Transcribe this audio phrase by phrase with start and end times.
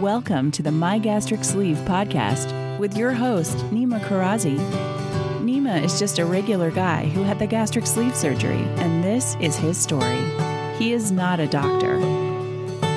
[0.00, 4.56] Welcome to the My Gastric Sleeve podcast with your host, Nima Karazi.
[5.40, 9.56] Nima is just a regular guy who had the gastric sleeve surgery, and this is
[9.56, 10.24] his story.
[10.78, 11.98] He is not a doctor.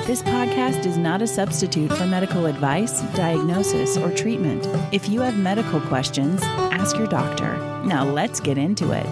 [0.06, 4.66] This podcast is not a substitute for medical advice, diagnosis, or treatment.
[4.90, 7.54] If you have medical questions, ask your doctor.
[7.84, 9.04] Now let's get into it.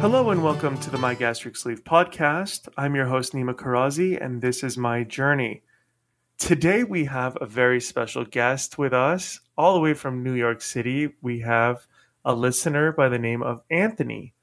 [0.00, 2.68] Hello and welcome to the My Gastric Sleeve podcast.
[2.78, 5.62] I'm your host, Nima Karazi, and this is my journey.
[6.42, 10.60] Today we have a very special guest with us, all the way from New York
[10.60, 11.14] City.
[11.22, 11.86] We have
[12.24, 14.34] a listener by the name of Anthony.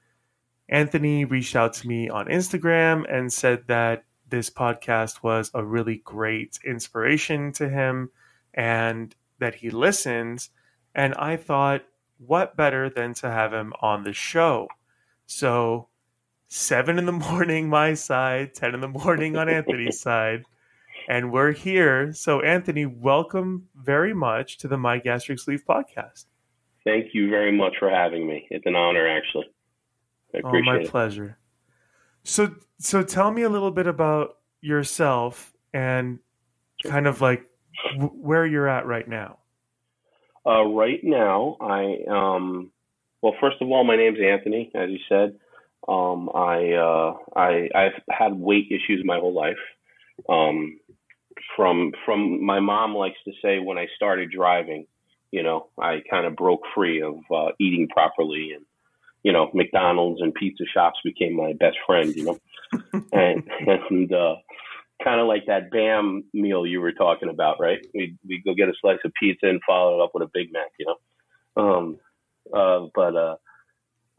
[0.70, 5.98] Anthony reached out to me on Instagram and said that this podcast was a really
[6.05, 8.12] great inspiration to him
[8.54, 10.52] and that he listens.
[10.95, 11.84] And I thought,
[12.18, 14.70] what better than to have him on the show?
[15.26, 15.90] So,
[16.48, 20.45] seven in the morning, my side, 10 in the morning on Anthony's side
[21.09, 22.13] and we're here.
[22.13, 26.26] So, Anthony, welcome very much to the My Gastric Sleeve podcast.
[26.85, 28.48] Thank you very much for having me.
[28.51, 29.49] It's an honor, actually.
[30.34, 30.90] I appreciate oh, my it.
[30.90, 31.38] pleasure.
[32.24, 36.20] So, so tell me a little bit about yourself and
[36.84, 37.44] kind of like
[37.94, 39.40] w- where you're at right now.
[40.46, 42.71] Uh, right now, I um,
[43.21, 45.40] well, first of all, my name's Anthony, as you said.
[45.88, 49.57] Um, I uh, I I've had weight issues my whole life.
[50.27, 50.79] Um,
[51.55, 54.85] from from my mom likes to say when I started driving,
[55.32, 58.65] you know, I kind of broke free of uh, eating properly and
[59.23, 62.40] you know, McDonald's and pizza shops became my best friend, you know.
[63.12, 64.35] and and uh
[65.03, 67.85] kind of like that BAM meal you were talking about, right?
[67.94, 70.51] We we go get a slice of pizza and follow it up with a Big
[70.53, 71.63] Mac, you know.
[71.63, 72.00] Um
[72.53, 73.35] uh but uh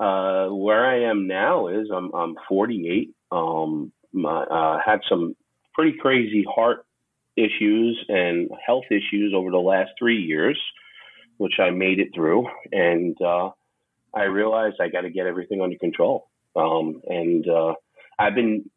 [0.02, 3.14] uh where I am now is I'm I'm 48.
[3.32, 5.36] Um my uh had some
[5.74, 6.84] pretty crazy heart
[7.44, 10.60] issues and health issues over the last three years,
[11.38, 12.46] which I made it through.
[12.72, 13.50] And uh,
[14.14, 16.28] I realized I got to get everything under control.
[16.56, 17.74] Um, and uh,
[18.18, 18.68] I've been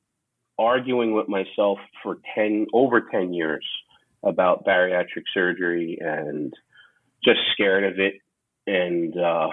[0.58, 3.66] arguing with myself for 10, over 10 years
[4.24, 6.54] about bariatric surgery and
[7.24, 8.16] just scared of it.
[8.68, 9.50] And uh,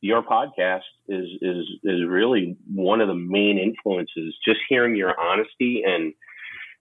[0.00, 5.82] your podcast is, is, is really one of the main influences, just hearing your honesty
[5.86, 6.14] and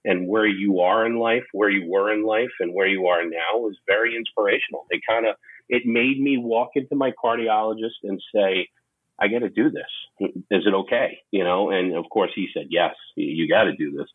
[0.05, 3.23] and where you are in life, where you were in life, and where you are
[3.23, 4.85] now was very inspirational.
[4.89, 5.35] It kind of
[5.69, 8.67] it made me walk into my cardiologist and say,
[9.19, 10.31] "I got to do this.
[10.51, 13.91] Is it okay?" You know, and of course he said, "Yes, you got to do
[13.91, 14.07] this."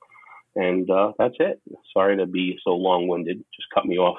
[0.54, 1.60] And uh, that's it.
[1.92, 3.38] Sorry to be so long-winded.
[3.54, 4.18] Just cut me off.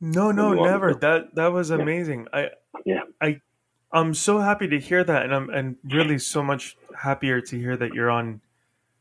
[0.00, 0.94] No, no, never.
[0.94, 2.28] That that was amazing.
[2.32, 2.40] Yeah.
[2.40, 2.50] I
[2.84, 3.00] yeah.
[3.20, 3.40] I
[3.92, 7.76] I'm so happy to hear that, and I'm and really so much happier to hear
[7.76, 8.40] that you're on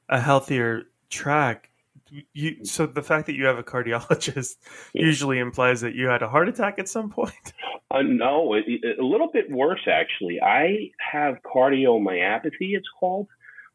[0.07, 1.69] a healthier track
[2.33, 4.57] you so the fact that you have a cardiologist
[4.93, 5.05] yeah.
[5.05, 7.53] usually implies that you had a heart attack at some point?
[7.91, 10.41] Uh, no it, it, a little bit worse actually.
[10.41, 13.27] I have cardiomyopathy it's called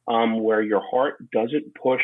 [0.09, 2.03] um, where your heart doesn't push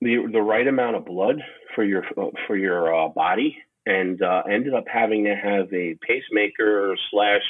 [0.00, 1.42] the the right amount of blood
[1.74, 3.56] for your uh, for your uh, body
[3.86, 7.42] and uh, ended up having to have a pacemaker slash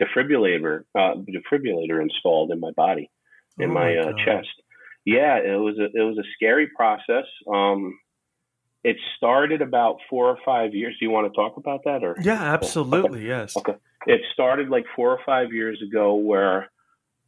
[0.00, 3.10] defibrillator uh, defibrillator installed in my body
[3.58, 4.48] in oh my, my uh, chest
[5.06, 7.24] yeah, it was a it was a scary process.
[7.50, 7.96] Um,
[8.82, 10.96] it started about four or five years.
[10.98, 13.28] Do you want to talk about that, or yeah, absolutely, okay.
[13.28, 13.56] yes.
[13.56, 16.70] Okay, it started like four or five years ago, where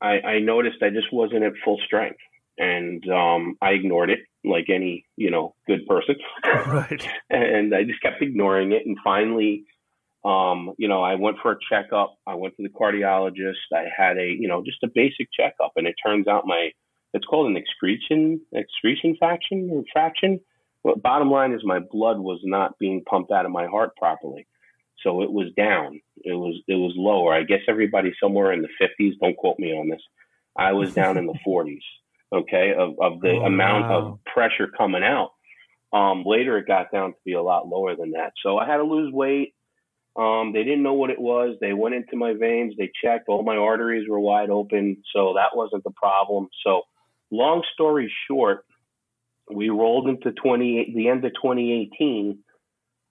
[0.02, 2.18] I, I noticed I just wasn't at full strength,
[2.58, 7.08] and um, I ignored it like any you know good person, right?
[7.30, 9.64] and I just kept ignoring it, and finally.
[10.24, 12.18] Um, you know, I went for a checkup.
[12.26, 13.72] I went to the cardiologist.
[13.72, 16.72] I had a, you know, just a basic checkup, and it turns out my
[17.14, 20.40] it's called an excretion excretion fraction or fraction.
[20.84, 24.46] But bottom line is my blood was not being pumped out of my heart properly,
[25.02, 26.00] so it was down.
[26.24, 27.32] It was it was lower.
[27.32, 29.18] I guess everybody somewhere in the 50s.
[29.20, 30.02] Don't quote me on this.
[30.56, 31.80] I was down in the 40s.
[32.32, 33.96] Okay, of of the oh, amount wow.
[33.96, 35.32] of pressure coming out.
[35.92, 38.32] Um, later, it got down to be a lot lower than that.
[38.42, 39.54] So I had to lose weight.
[40.16, 41.56] Um, they didn't know what it was.
[41.60, 42.74] They went into my veins.
[42.76, 43.28] They checked.
[43.28, 45.02] All my arteries were wide open.
[45.14, 46.48] So that wasn't the problem.
[46.66, 46.82] So
[47.30, 48.64] long story short,
[49.50, 52.38] we rolled into 20, the end of 2018.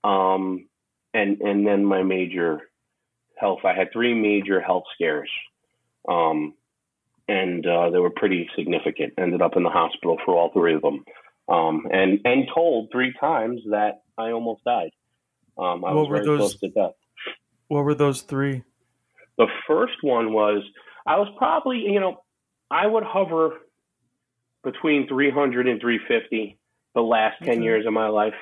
[0.03, 0.67] Um,
[1.13, 2.61] and, and then my major
[3.35, 5.29] health, I had three major health scares.
[6.07, 6.53] Um,
[7.27, 9.13] and, uh, they were pretty significant.
[9.17, 11.03] Ended up in the hospital for all three of them.
[11.49, 14.91] Um, and, and told three times that I almost died.
[15.57, 16.93] Um, I what was very those, close to death.
[17.67, 18.63] What were those three?
[19.37, 20.63] The first one was
[21.05, 22.23] I was probably, you know,
[22.69, 23.57] I would hover
[24.63, 26.57] between 300 and 350.
[26.95, 27.63] the last 10 Okay.
[27.63, 28.33] years of my life.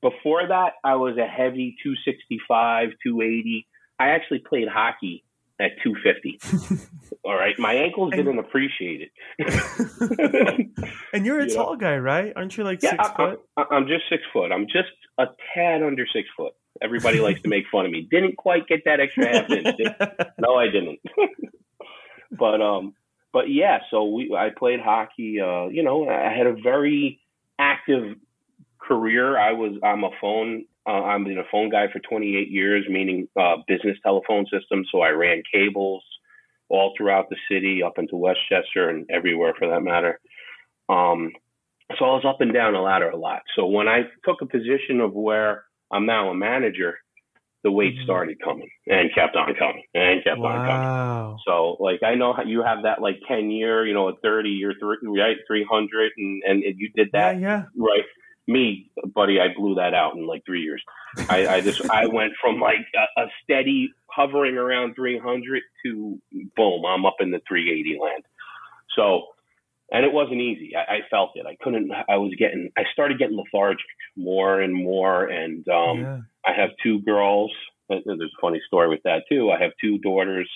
[0.00, 3.66] Before that, I was a heavy 265, 280.
[3.98, 5.24] I actually played hockey
[5.58, 6.86] at 250.
[7.24, 7.58] All right.
[7.58, 10.70] My ankles And- didn't appreciate it.
[11.12, 11.54] and you're a You know?
[11.54, 12.32] tall guy, right?
[12.36, 13.40] Aren't you like Yeah, six I- foot?
[13.56, 14.52] I- I'm just six foot.
[14.52, 14.88] I'm just
[15.18, 16.52] a tad under six foot.
[16.80, 18.06] Everybody likes to make fun of me.
[18.10, 19.76] Didn't quite get that extra half inch.
[20.38, 21.00] No, I didn't.
[22.30, 22.94] but um,
[23.32, 23.78] but yeah.
[23.90, 25.40] So we, I played hockey.
[25.40, 27.20] Uh, you know, I had a very
[27.58, 28.16] active
[28.78, 29.38] career.
[29.38, 30.64] I was, I'm a phone.
[30.86, 34.88] Uh, I've been a phone guy for 28 years, meaning uh, business telephone systems.
[34.90, 36.02] So I ran cables
[36.68, 40.20] all throughout the city, up into Westchester and everywhere for that matter.
[40.88, 41.32] Um,
[41.98, 43.42] so I was up and down the ladder a lot.
[43.56, 46.98] So when I took a position of where I'm now a manager,
[47.62, 48.04] the weight Mhm.
[48.04, 50.88] started coming and kept on coming and kept on coming.
[50.88, 51.36] wow.
[51.46, 54.50] So like I know how you have that like ten year, you know, a thirty
[54.50, 57.64] year three right three hundred and and you did Yeah, that yeah.
[57.76, 58.04] right.
[58.46, 60.82] Me, buddy, I blew that out in like three years.
[61.28, 62.84] I, I just I went from like
[63.16, 66.18] a, a steady hovering around three hundred to
[66.56, 68.24] boom, I'm up in the three eighty land.
[68.96, 69.26] So
[69.92, 70.74] and it wasn't easy.
[70.76, 71.46] I, I felt it.
[71.46, 71.90] I couldn't.
[72.08, 72.70] I was getting.
[72.76, 73.84] I started getting lethargic
[74.16, 75.26] more and more.
[75.26, 76.18] And um, yeah.
[76.46, 77.52] I have two girls.
[77.88, 79.50] There's a funny story with that too.
[79.50, 80.48] I have two daughters,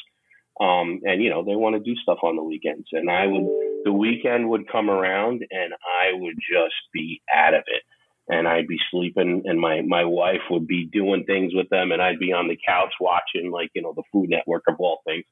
[0.61, 2.87] um, and you know they want to do stuff on the weekends.
[2.93, 3.47] And I would,
[3.85, 7.83] the weekend would come around, and I would just be out of it.
[8.27, 12.01] And I'd be sleeping, and my my wife would be doing things with them, and
[12.01, 15.25] I'd be on the couch watching, like you know, the Food Network of all things,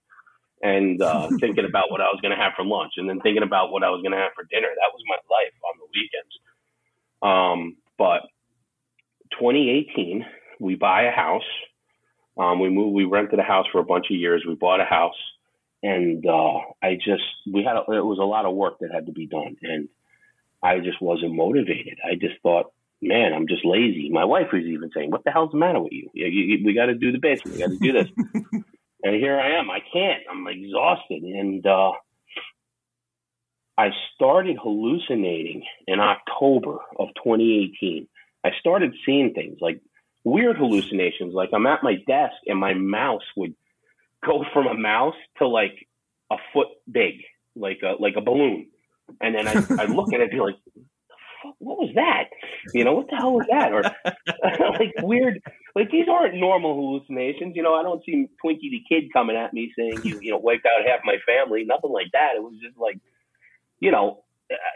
[0.61, 3.45] and uh, thinking about what I was going to have for lunch, and then thinking
[3.45, 4.69] about what I was going to have for dinner.
[4.69, 6.35] That was my life on the weekends.
[7.23, 8.23] Um, but
[9.39, 10.27] 2018,
[10.63, 11.43] we buy a house.
[12.39, 12.95] Um, we moved.
[12.95, 14.45] We rented a house for a bunch of years.
[14.47, 15.19] We bought a house,
[15.83, 19.07] and uh, I just we had a, it was a lot of work that had
[19.07, 19.89] to be done, and
[20.63, 21.99] I just wasn't motivated.
[22.09, 22.73] I just thought,
[23.03, 24.09] man, I'm just lazy.
[24.11, 26.09] My wife was even saying, "What the hell's the matter with you?
[26.15, 27.57] you, you we got to do the basement.
[27.57, 28.09] We got to do this."
[29.03, 29.71] and here I am.
[29.71, 30.23] I can't.
[30.31, 31.93] I'm exhausted, and uh,
[33.77, 38.09] I started hallucinating in October of 2018.
[38.45, 39.81] I started seeing things like
[40.25, 41.35] weird hallucinations.
[41.35, 43.55] Like I'm at my desk and my mouse would
[44.25, 45.87] go from a mouse to like
[46.31, 47.23] a foot big,
[47.57, 48.69] like a like a balloon.
[49.21, 50.57] And then I I look at it and be like,
[51.59, 52.29] what was that?
[52.73, 53.73] You know, what the hell was that?
[53.73, 53.83] Or
[54.79, 55.43] like weird
[55.75, 57.57] like these aren't normal hallucinations.
[57.57, 60.39] You know, I don't see Twinkie the Kid coming at me saying you you know
[60.39, 61.65] wiped out half my family.
[61.65, 62.37] Nothing like that.
[62.37, 62.99] It was just like,
[63.81, 64.25] you know,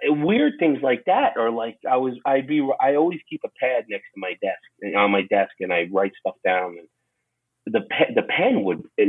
[0.04, 1.34] weird things like that.
[1.36, 4.96] Or like I was I'd be I always keep a pad next to my desk
[4.96, 6.76] on my desk and I write stuff down.
[6.78, 9.04] And the pe- the pen would uh,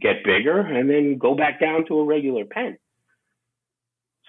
[0.00, 2.78] get bigger and then go back down to a regular pen.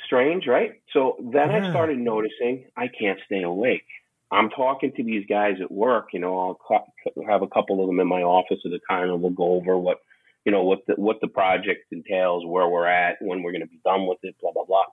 [0.05, 0.81] Strange, right?
[0.93, 3.85] So then I started noticing I can't stay awake.
[4.31, 6.09] I'm talking to these guys at work.
[6.13, 9.09] You know, I'll cu- have a couple of them in my office at a time,
[9.09, 9.99] and we'll go over what,
[10.45, 13.67] you know, what the what the project entails, where we're at, when we're going to
[13.67, 14.85] be done with it, blah blah blah.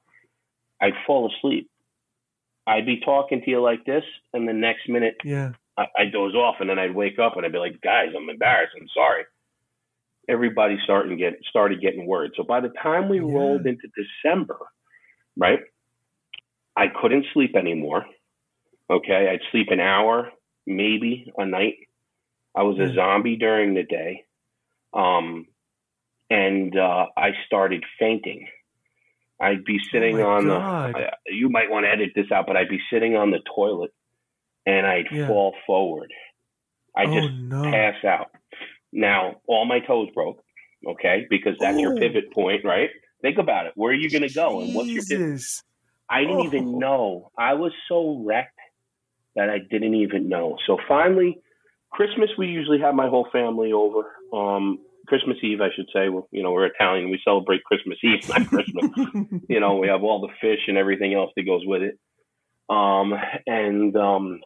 [0.80, 1.70] I'd fall asleep.
[2.66, 5.52] I'd be talking to you like this, and the next minute Yeah.
[5.76, 8.28] I, I'd doze off, and then I'd wake up, and I'd be like, "Guys, I'm
[8.28, 8.74] embarrassed.
[8.78, 9.24] I'm sorry."
[10.28, 12.32] Everybody starting get started getting worried.
[12.36, 13.24] So by the time we Yeah.
[13.32, 14.58] rolled into December,
[15.36, 15.60] right,
[16.76, 18.06] I couldn't sleep anymore.
[18.90, 20.30] Okay, I'd sleep an hour,
[20.66, 21.76] maybe a night.
[22.54, 24.24] I was a zombie during the day,
[24.92, 25.46] um,
[26.30, 28.48] and uh, I started fainting.
[29.40, 30.94] I'd be sitting Oh on God.
[30.94, 31.32] the.
[31.32, 33.92] You might want to edit this out, but I'd be sitting on the toilet,
[34.66, 35.26] and I'd Yeah.
[35.28, 36.12] fall forward.
[36.96, 37.62] I oh just no.
[37.62, 38.30] pass out.
[38.92, 40.42] Now, all my toes broke.
[40.86, 41.98] Okay, because that's your Oh.
[41.98, 42.90] pivot point, right?
[43.20, 43.72] Think about it.
[43.74, 45.40] Where are you going to go, and what's your pivot?
[46.08, 46.44] I didn't Oh.
[46.44, 47.30] even know.
[47.36, 48.58] I was so wrecked
[49.36, 50.56] that I didn't even know.
[50.66, 51.40] So finally,
[51.90, 54.16] Christmas we usually have my whole family over.
[54.32, 56.08] Um, Christmas Eve, I should say.
[56.08, 57.10] Well, you know, we're Italian.
[57.10, 58.84] We celebrate Christmas Eve, not Christmas.
[59.48, 61.98] you know, we have all the fish and everything else that goes with it.
[62.70, 63.14] Um,
[63.46, 64.40] and um,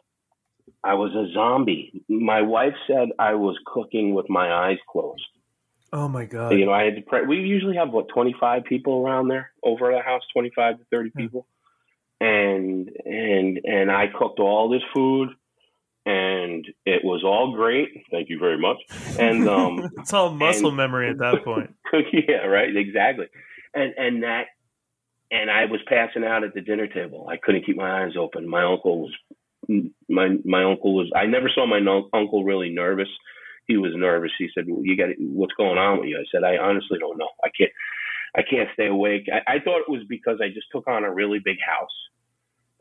[0.83, 2.03] I was a zombie.
[2.09, 5.25] My wife said I was cooking with my eyes closed.
[5.91, 6.53] oh my god.
[6.53, 7.21] You know, I had to pray.
[7.25, 10.77] We usually have what twenty five people around there over at the house, twenty five
[10.79, 11.23] to thirty Yeah.
[11.25, 11.47] people,
[12.21, 15.29] and and and I cooked all this food,
[16.05, 17.89] and it was all great.
[18.11, 18.77] Thank you very much.
[19.17, 21.73] And um, it's all muscle and- memory at that point.
[22.13, 23.27] yeah, right, exactly.
[23.73, 24.45] And and that,
[25.31, 27.27] and I was passing out at the dinner table.
[27.29, 28.47] I couldn't keep my eyes open.
[28.47, 29.11] My uncle was
[30.09, 31.09] my my uncle was.
[31.15, 33.09] I never saw my no, uncle really nervous.
[33.65, 34.31] He was nervous.
[34.37, 37.17] He said, well, "You got what's going on with you?" I said, "I honestly don't
[37.17, 37.29] know.
[37.43, 37.71] I can't.
[38.35, 39.27] I can't stay awake.
[39.31, 41.93] I, I thought it was because I just took on a really big house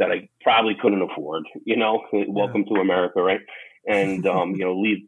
[0.03, 1.45] that I probably couldn't afford.
[1.65, 3.41] You know, welcome to America, right?
[3.87, 4.99] And um, you know, leave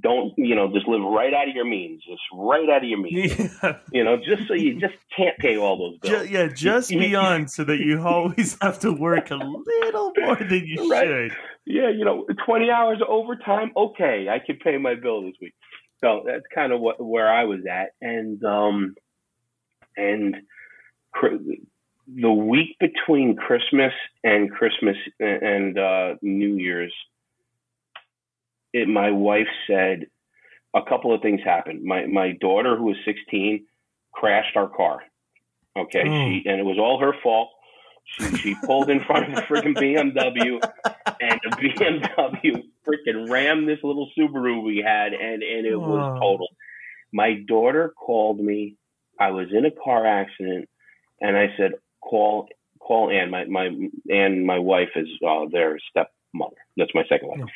[0.00, 3.00] don't you know just live right out of your means, just right out of your
[3.00, 3.34] means.
[3.62, 3.78] Yeah.
[3.92, 6.28] You know, just so you just can't pay all those bills.
[6.28, 10.90] Yeah, just beyond so that you always have to work a little more than you
[10.90, 11.06] right?
[11.06, 11.36] should.
[11.66, 13.72] Yeah, you know, twenty hours of overtime.
[13.76, 15.54] Okay, I can pay my bill this week.
[16.02, 18.94] So that's kind of what where I was at, and um,
[19.96, 20.36] and
[22.06, 26.94] the week between Christmas and Christmas and uh, New Year's,
[28.72, 30.06] it, my wife said
[30.74, 31.82] a couple of things happened.
[31.82, 33.66] My my daughter, who was 16,
[34.12, 35.00] crashed our car.
[35.76, 37.50] Okay, she and it was all her fault.
[38.04, 40.60] She she pulled in front of a freaking BMW,
[41.20, 46.48] and the BMW freaking rammed this little Subaru we had, and and it was total.
[47.12, 48.76] My daughter called me.
[49.18, 50.68] I was in a car accident,
[51.20, 51.72] and I said,
[52.08, 52.48] "Call
[52.78, 53.30] call Ann.
[53.30, 53.70] My my
[54.12, 56.56] Ann, my wife is uh, their stepmother.
[56.76, 57.48] That's my second wife."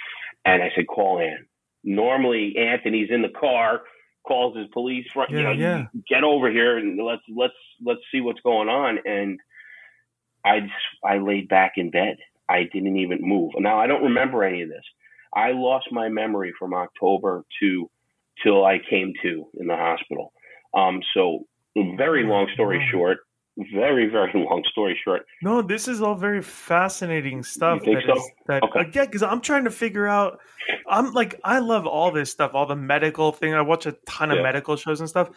[0.45, 1.47] And I said, "Call Ann."
[1.83, 3.83] Normally, Anthony's in the car,
[4.27, 5.07] calls his police.
[5.13, 5.85] Front, yeah, you know, yeah.
[6.09, 7.55] get over here and let's let's
[7.85, 8.99] let's see what's going on.
[9.05, 9.41] And
[10.45, 10.61] I
[11.05, 12.17] I laid back in bed.
[12.49, 13.53] I didn't even move.
[13.59, 14.85] Now I don't remember any of this.
[15.35, 17.91] I lost my memory from October to
[18.43, 20.33] till I came to in the hospital.
[20.75, 21.47] Um, so
[21.97, 23.19] very long story short,
[23.57, 25.27] very very long story short.
[25.43, 27.81] No, this is all very fascinating stuff.
[27.85, 28.21] You think that so?
[28.21, 28.81] Is, that okay.
[28.81, 30.39] again, because I'm trying to figure out.
[30.89, 33.55] I'm like, I love all this stuff, all the medical thing.
[33.55, 35.31] I watch a ton of medical shows and stuff,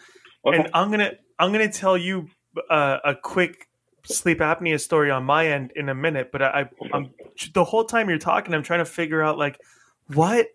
[0.46, 0.58] okay.
[0.58, 2.28] and I'm gonna I'm gonna tell you
[2.70, 3.68] uh, a quick
[4.04, 6.30] sleep apnea story on my end in a minute.
[6.30, 7.10] But I, I'm
[7.52, 9.58] the whole time you're talking, I'm trying to figure out like
[10.12, 10.48] what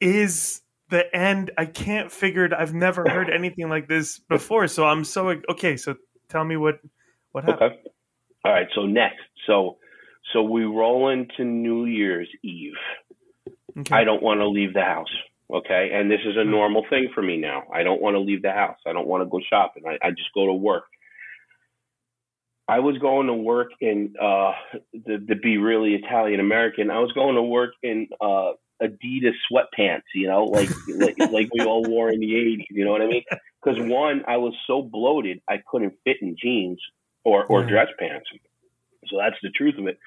[0.00, 1.50] is the end.
[1.56, 2.52] I can't figure it.
[2.52, 4.68] I've never heard anything like this before.
[4.68, 5.76] So I'm so okay.
[5.76, 5.96] So
[6.32, 6.80] tell me what
[7.32, 7.72] what happened.
[7.72, 7.90] Okay.
[8.44, 8.68] All right.
[8.74, 9.78] So next, so
[10.32, 12.74] so we roll into New Year's Eve.
[13.78, 13.94] Okay.
[13.94, 15.12] I don't want to leave the house.
[15.52, 17.64] Okay, and this is a normal thing for me now.
[17.72, 18.78] I don't want to leave the house.
[18.86, 19.82] I don't want to go shopping.
[19.86, 20.84] I, I just go to work.
[22.66, 24.52] I was going to work in uh,
[25.06, 26.90] to, to be really Italian American.
[26.90, 31.64] I was going to work in uh, Adidas sweatpants, you know, like like, like we
[31.66, 32.64] all wore in the '80s.
[32.70, 33.24] You know what I mean?
[33.62, 36.80] Because one, I was so bloated, I couldn't fit in jeans
[37.24, 38.26] or or dress pants.
[39.08, 39.98] So that's the truth of it.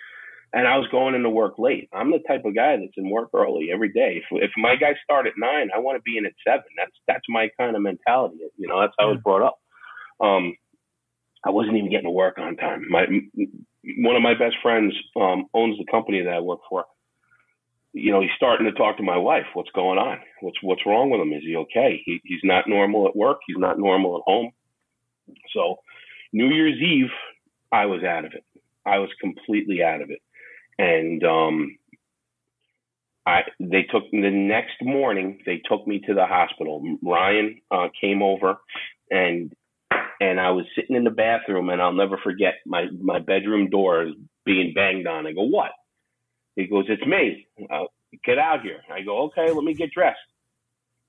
[0.53, 1.89] And I was going into work late.
[1.93, 4.21] I'm the type of guy that's in work early every day.
[4.23, 6.63] If, if my guys start at nine, I want to be in at seven.
[6.77, 8.37] That's that's my kind of mentality.
[8.57, 9.59] You know, that's how I was brought up.
[10.21, 10.55] Um,
[11.45, 12.85] I wasn't even getting to work on time.
[12.89, 13.05] My
[13.99, 16.85] one of my best friends um, owns the company that I work for
[17.95, 19.45] you know, he's starting to talk to my wife.
[19.53, 20.19] What's going on?
[20.41, 21.31] What's what's wrong with him?
[21.31, 22.01] Is he okay?
[22.05, 23.37] He, he's not normal at work.
[23.47, 24.51] He's not normal at home.
[25.53, 25.77] So,
[26.33, 27.09] New Year's Eve,
[27.71, 28.43] I was out of it.
[28.85, 30.19] I was completely out of it,
[30.77, 31.77] and um,
[33.25, 35.39] I they took the next morning.
[35.45, 36.97] They took me to the hospital.
[37.01, 38.57] Ryan uh, came over,
[39.09, 39.53] and
[40.19, 44.03] and I was sitting in the bathroom, and I'll never forget my my bedroom door
[44.03, 44.13] is
[44.45, 45.25] being banged on.
[45.25, 45.71] I go, what?
[46.55, 47.47] He goes, "It's me.
[47.69, 47.85] Uh,
[48.23, 50.19] get out here." I go, "Okay, let me get dressed."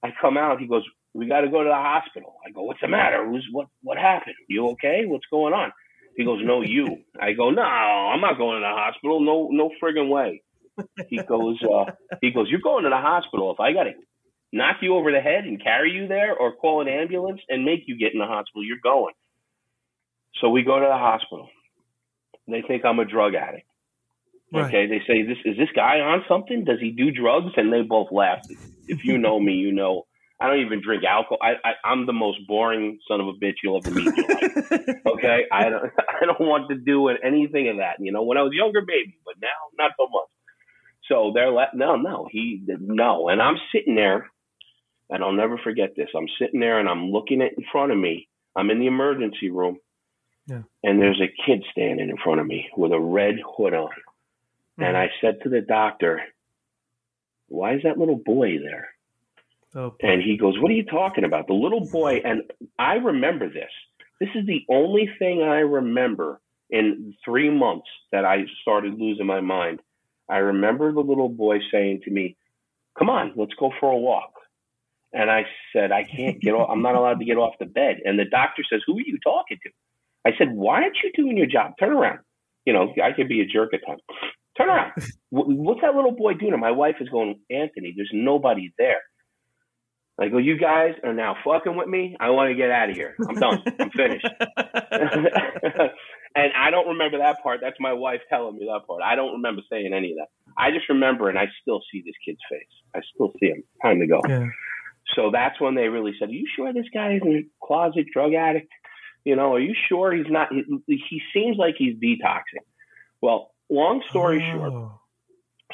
[0.02, 0.60] I come out.
[0.60, 0.84] He goes,
[1.14, 3.26] "We got to go to the hospital." I go, "What's the matter?
[3.26, 3.68] Who's what?
[3.82, 4.36] What happened?
[4.48, 5.04] You okay?
[5.06, 5.72] What's going on?"
[6.16, 9.20] He goes, "No, you." I go, "No, I'm not going to the hospital.
[9.20, 10.42] No, no friggin' way."
[11.08, 13.50] He goes, uh, "He goes, you're going to the hospital.
[13.52, 13.94] If I got to
[14.52, 17.84] knock you over the head and carry you there, or call an ambulance and make
[17.86, 19.14] you get in the hospital, you're going."
[20.40, 21.48] So we go to the hospital.
[22.46, 23.66] They think I'm a drug addict.
[24.52, 24.66] Right.
[24.66, 26.64] Okay, they say this is this guy on something?
[26.64, 27.52] Does he do drugs?
[27.56, 28.46] And they both laugh.
[28.86, 30.06] If you know me, you know
[30.40, 31.38] I don't even drink alcohol.
[31.40, 34.28] I, I am the most boring son of a bitch you'll ever meet in your
[34.28, 34.96] life.
[35.06, 37.96] Okay, I don't I don't want to do anything of that.
[38.00, 39.48] You know, when I was younger, maybe, but now
[39.78, 40.28] not so much.
[41.08, 44.28] So they're like, no, no, he no, and I'm sitting there,
[45.08, 46.08] and I'll never forget this.
[46.14, 48.28] I'm sitting there and I'm looking at in front of me.
[48.54, 49.78] I'm in the emergency room,
[50.46, 50.62] yeah.
[50.82, 53.90] and there's a kid standing in front of me with a red hood on.
[54.78, 54.96] And mm-hmm.
[54.96, 56.22] I said to the doctor,
[57.48, 58.88] why is that little boy there?
[59.74, 61.46] Oh, and he goes, what are you talking about?
[61.46, 62.22] The little boy.
[62.24, 63.70] And I remember this.
[64.20, 66.40] This is the only thing I remember
[66.70, 69.80] in three months that I started losing my mind.
[70.28, 72.36] I remember the little boy saying to me,
[72.98, 74.32] come on, let's go for a walk.
[75.12, 76.68] And I said, I can't get off.
[76.70, 77.98] I'm not allowed to get off the bed.
[78.04, 79.70] And the doctor says, who are you talking to?
[80.24, 81.74] I said, why aren't you doing your job?
[81.78, 82.20] Turn around.
[82.64, 84.00] You know, I could be a jerk at times.
[84.56, 84.92] Turn around.
[85.30, 86.52] What's that little boy doing?
[86.52, 89.02] And my wife is going, Anthony, there's nobody there.
[90.18, 92.16] I go, you guys are now fucking with me.
[92.18, 93.14] I want to get out of here.
[93.28, 93.62] I'm done.
[93.78, 94.26] I'm finished.
[96.34, 97.60] and I don't remember that part.
[97.60, 99.02] That's my wife telling me that part.
[99.02, 100.28] I don't remember saying any of that.
[100.56, 102.62] I just remember, and I still see this kid's face.
[102.94, 103.62] I still see him.
[103.82, 104.22] Time to go.
[104.26, 104.46] Yeah.
[105.14, 108.32] So that's when they really said, "Are you sure this guy is a closet drug
[108.32, 108.72] addict?
[109.24, 110.48] You know, are you sure he's not?
[110.50, 112.64] He, he seems like he's detoxing."
[113.20, 114.52] Well, long story Oh.
[114.52, 114.92] short,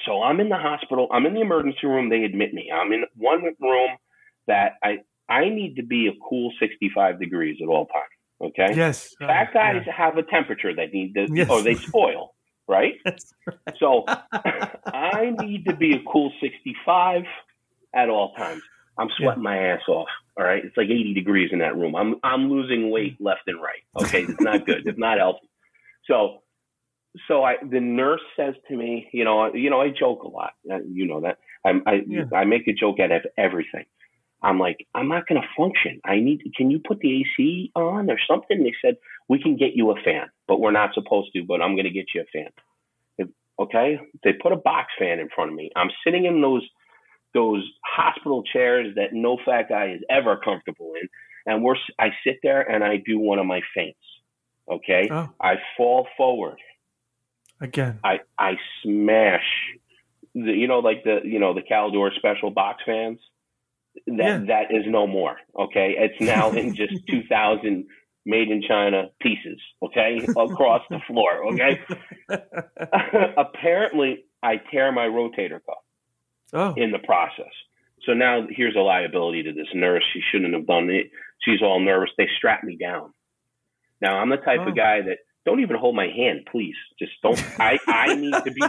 [0.07, 1.09] so I'm in the hospital.
[1.13, 2.09] I'm in the emergency room.
[2.09, 2.71] They admit me.
[2.75, 3.91] I'm in one room
[4.47, 8.05] that I I need to be a cool 65 degrees at all times.
[8.41, 8.75] Okay.
[8.77, 9.15] Yes.
[9.21, 9.93] uh, Fat guys yeah.
[9.95, 11.49] have a temperature that need to, Yes.
[11.49, 12.35] or they spoil,
[12.69, 12.95] right?
[13.07, 13.33] Yes.
[13.79, 17.23] So I need to be a cool 65
[17.95, 18.63] at all times.
[18.99, 20.09] I'm sweating my ass off.
[20.37, 20.63] All right.
[20.65, 21.95] It's like 80 degrees in that room.
[21.95, 23.83] I'm, I'm losing weight left and right.
[24.03, 24.25] Okay.
[24.25, 24.87] It's not good.
[24.87, 25.49] It's not healthy.
[26.07, 26.43] So,
[27.29, 30.29] so I, the nurse says to me, you know, I- you know, I joke a
[30.29, 30.53] lot.
[30.71, 32.25] Uh, You know that I, I, Yeah.
[32.33, 33.85] I make a joke out of everything.
[34.45, 36.01] I'm like, I'm not going to function.
[36.05, 38.63] I need, can you put the AC on or something?
[38.65, 38.97] They said,
[39.29, 41.91] we can get you a fan, but we're not supposed to, but I'm going to
[41.91, 42.51] get you a fan.
[43.19, 43.29] If-
[43.61, 44.01] Okay.
[44.25, 45.71] They put a box fan in front of me.
[45.77, 46.67] I'm sitting in those,
[47.35, 51.09] those hospital chairs that no fat guy is ever comfortable in.
[51.47, 53.99] And we're, I sit there and I do one of my faints.
[54.69, 55.09] Okay.
[55.11, 56.57] Oh, I fall forward.
[57.63, 57.99] Again.
[58.05, 58.53] I, I
[58.83, 59.45] smash
[60.35, 63.19] the, you know, like the, you know, the Caldor special box fans
[64.07, 64.39] that, Yeah.
[64.49, 65.37] that is no more.
[65.59, 65.95] Okay.
[65.99, 67.87] It's now in just 2000
[68.25, 69.59] made in China pieces.
[69.83, 70.21] Okay.
[70.29, 71.53] Across the floor.
[71.53, 71.81] Okay.
[73.37, 75.85] Apparently I tear my rotator cuff
[76.53, 77.53] oh, in the process.
[78.07, 80.03] So now here's a liability to this nurse.
[80.13, 81.11] She shouldn't have done it.
[81.43, 82.11] She's all nervous.
[82.19, 83.13] They strap me down.
[84.01, 84.69] Now I'm the type Oh.
[84.69, 86.77] of guy that don't even hold my hand, please.
[86.99, 87.43] Just don't.
[87.61, 88.63] I I need to be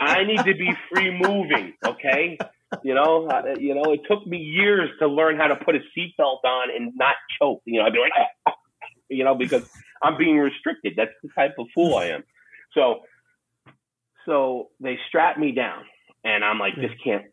[0.00, 1.74] I need to be free moving.
[1.84, 2.38] Okay.
[2.82, 5.80] You know, uh, you know, it took me years to learn how to put a
[5.96, 7.62] seatbelt on and not choke.
[7.64, 8.56] You know, I'd be like,
[9.08, 9.68] you know, because
[10.02, 10.94] I'm being restricted.
[10.96, 12.24] That's the type of fool I am.
[12.72, 13.02] So,
[14.26, 15.84] so they strap me down,
[16.24, 17.24] and I'm like, this can't.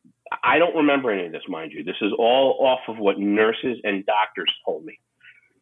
[0.44, 1.84] I don't remember any of this, mind you.
[1.84, 5.00] This is all off of what nurses and doctors told me.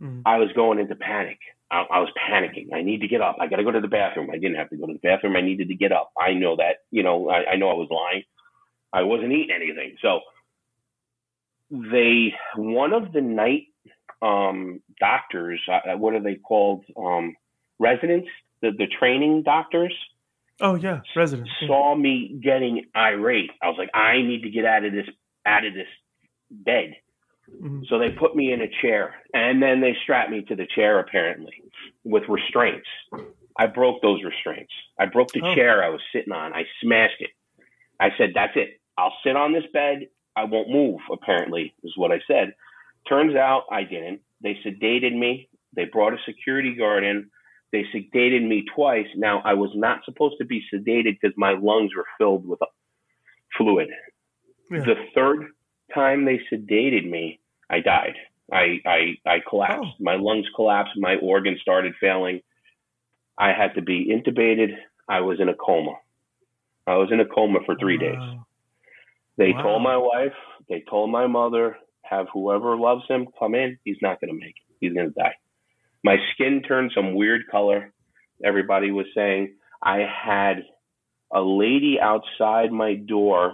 [0.01, 0.21] Mm.
[0.25, 1.39] I was going into panic.
[1.71, 2.73] I, I was panicking.
[2.73, 3.37] I need to get up.
[3.39, 4.29] I got to go to the bathroom.
[4.31, 5.35] I didn't have to go to the bathroom.
[5.35, 6.11] I needed to get up.
[6.19, 6.77] I know that.
[6.91, 8.23] You know, I, I know I was lying.
[8.91, 9.95] I wasn't eating anything.
[10.01, 10.21] So
[11.69, 13.67] they, one of the night
[14.21, 16.85] um, doctors, uh, what are they called?
[16.97, 17.35] Um,
[17.79, 18.27] residents,
[18.61, 19.93] the, the training doctors
[20.61, 21.49] oh yeah, residents.
[21.65, 23.51] saw me getting irate.
[23.61, 25.07] I was like, I need to get out of this,
[25.45, 25.87] out of this
[26.51, 26.95] bed.
[27.61, 27.87] Mhm.
[27.87, 30.99] So they put me in a chair and then they strapped me to the chair
[30.99, 31.63] apparently
[32.03, 32.87] with restraints.
[33.57, 34.71] I broke those restraints.
[34.97, 35.55] I broke the Oh.
[35.55, 36.53] chair I was sitting on.
[36.53, 37.31] I smashed it.
[37.99, 38.79] I said, that's it.
[38.97, 40.07] I'll sit on this bed.
[40.35, 42.53] I won't move, apparently, is what I said.
[43.07, 44.21] Turns out I didn't.
[44.41, 45.49] They sedated me.
[45.73, 47.29] They brought a security guard in.
[47.71, 49.07] They sedated me twice.
[49.15, 52.59] Now, I was not supposed to be sedated because my lungs were filled with
[53.57, 53.89] fluid.
[54.71, 54.79] Yeah.
[54.81, 55.47] The third
[55.93, 57.38] time they sedated me,
[57.69, 58.15] I died.
[58.51, 59.87] I I, I collapsed.
[59.99, 60.03] Oh.
[60.03, 60.93] My lungs collapsed.
[60.97, 62.41] My organs started failing.
[63.37, 64.75] I had to be intubated.
[65.07, 65.93] I was in a coma.
[66.85, 68.19] I was in a coma for three days.
[69.37, 69.61] They Wow.
[69.63, 70.33] told my wife,
[70.67, 73.77] they told my mother, have whoever loves him come in.
[73.85, 74.75] He's not going to make it.
[74.81, 75.35] He's going to die.
[76.03, 77.93] My skin turned some weird color.
[78.43, 80.63] Everybody was saying I had
[81.31, 83.53] a lady outside my door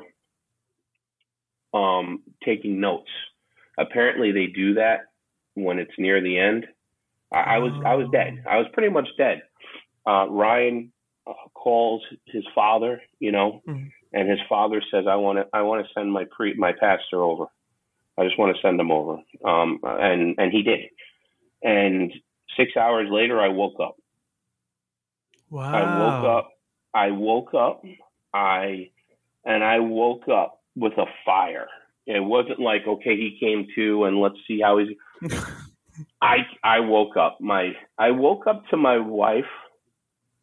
[1.73, 3.10] um, taking notes.
[3.77, 5.01] Apparently, they do that
[5.55, 6.67] when it's near the end.
[7.31, 8.43] I, I was I was dead.
[8.47, 9.41] I was pretty much dead.
[10.07, 10.91] Uh, Ryan
[11.27, 13.91] uh, calls his father, you know, Mhm.
[14.13, 17.23] and his father says, "I want to I want to send my pre my pastor
[17.23, 17.47] over.
[18.17, 20.89] I just want to send him over." Um, and and he did.
[21.63, 22.13] And
[22.55, 23.97] six hours later, I woke up.
[25.49, 25.73] Wow.
[25.73, 26.51] I woke up.
[26.93, 27.83] I woke up.
[28.33, 28.91] I
[29.45, 31.67] and I woke up with a fire.
[32.05, 35.31] It wasn't like okay, he came to and let's see how he's.
[36.21, 37.39] I I woke up.
[37.41, 39.45] My I woke up to my wife,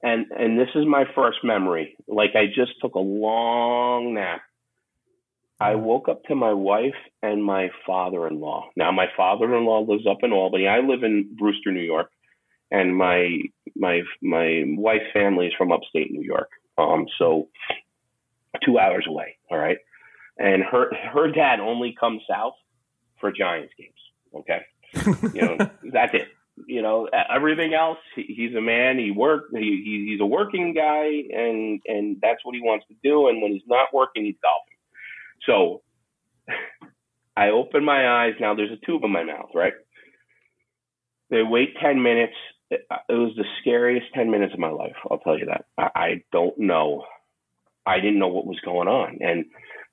[0.03, 1.97] and and this is my first memory.
[2.09, 4.41] Like I just took a long nap.
[5.61, 8.71] I woke up to my wife and my father-in-law.
[8.75, 10.67] Now my father-in-law lives up in Albany.
[10.67, 12.11] I live in Brewster, New York,
[12.73, 13.39] and my
[13.77, 16.49] my my wife's family is from upstate New York.
[16.79, 17.49] Um, so
[18.65, 19.37] two hours away.
[19.51, 19.79] All right,
[20.39, 22.55] and her her dad only comes south
[23.21, 23.93] for Giants games.
[24.35, 24.63] Okay,
[25.35, 25.57] you know
[25.93, 26.29] that's it.
[26.67, 27.99] You know everything else.
[28.15, 28.99] He, he's a man.
[28.99, 29.45] He work.
[29.53, 33.29] He, he he's a working guy, and and that's what he wants to do.
[33.29, 34.79] And when he's not working, he's golfing.
[35.47, 35.83] So
[37.37, 38.35] I open my eyes.
[38.41, 39.73] Now there's a tube in my mouth, right?
[41.31, 42.35] They wait 10 minutes
[42.73, 44.97] it, uh, it was the scariest 10 minutes of my life.
[45.11, 45.67] I'll tell you that.
[45.77, 47.05] I, I don't know.
[47.85, 49.19] I didn't know what was going on.
[49.21, 49.45] And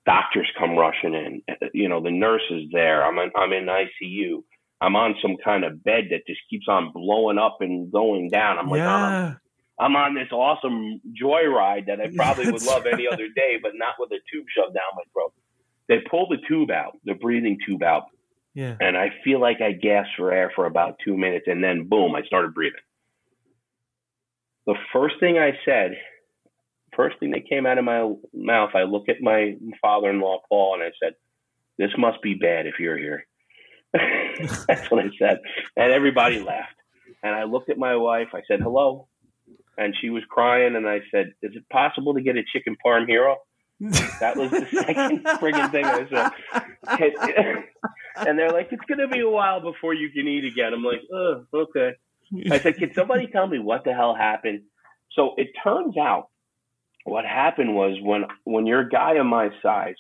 [0.10, 1.42] doctors come rushing in.
[1.74, 3.06] You know, the nurse is there.
[3.06, 4.44] I'm in, I'm in ICU.
[4.82, 8.58] I'm on some kind of bed that just keeps on blowing up and going down.
[8.58, 9.36] I'm like, yeah.
[9.78, 13.74] I'm, I'm on this awesome joyride that I probably would love any other day, but
[13.76, 15.34] not with a tube shoved down my throat.
[15.88, 18.06] They pull the tube out, the breathing tube out,
[18.56, 18.78] Yeah.
[18.80, 22.16] and I feel like I gasped for air for about two minutes, and then boom,
[22.16, 22.80] I started breathing.
[24.66, 25.98] The first thing I said,
[26.96, 30.84] first thing that came out of my mouth, I look at my father-in-law Paul, and
[30.84, 31.14] I said,
[31.78, 33.26] "This must be bad if you're here."
[34.68, 35.40] That's what I said,
[35.76, 36.76] and everybody laughed.
[37.24, 38.30] And I looked at my wife.
[38.34, 39.08] I said, "Hello,"
[39.78, 40.76] and she was crying.
[40.76, 43.38] And I said, "Is it possible to get a chicken parm hero?"
[44.20, 46.32] That was the second friggin' thing I said.
[48.28, 50.74] and they're like, it's going to be a while before you can eat again.
[50.74, 51.94] I'm like, oh, okay.
[52.52, 54.64] I said, can somebody tell me what the hell happened?
[55.14, 56.29] So it turns out
[57.10, 59.96] what happened was when, when you're a guy of my size,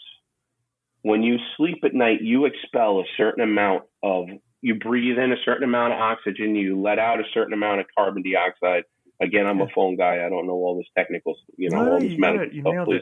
[1.01, 4.27] when you sleep at night, you expel a certain amount of,
[4.61, 7.85] you breathe in a certain amount of oxygen, you let out a certain amount of
[7.97, 8.83] carbon dioxide.
[9.21, 10.25] Again, I'm a phone guy.
[10.25, 13.01] I don't know all this technical, you know, No, all this medical stuff, please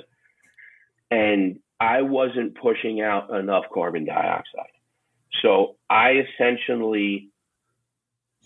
[1.11, 4.73] and I wasn't pushing out enough carbon dioxide.
[5.41, 7.29] So I essentially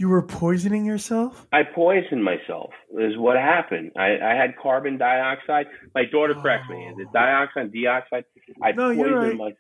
[0.02, 1.46] You were poisoning yourself?
[1.54, 3.92] I poisoned myself is what happened.
[3.96, 5.68] I, I had carbon dioxide.
[5.94, 6.88] My daughter corrects me.
[6.88, 8.24] Is it dioxide, dioxide?
[8.64, 9.52] I No, poisoned my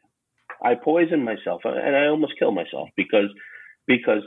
[0.64, 3.30] I poisoned myself and I almost killed myself because
[3.86, 4.24] because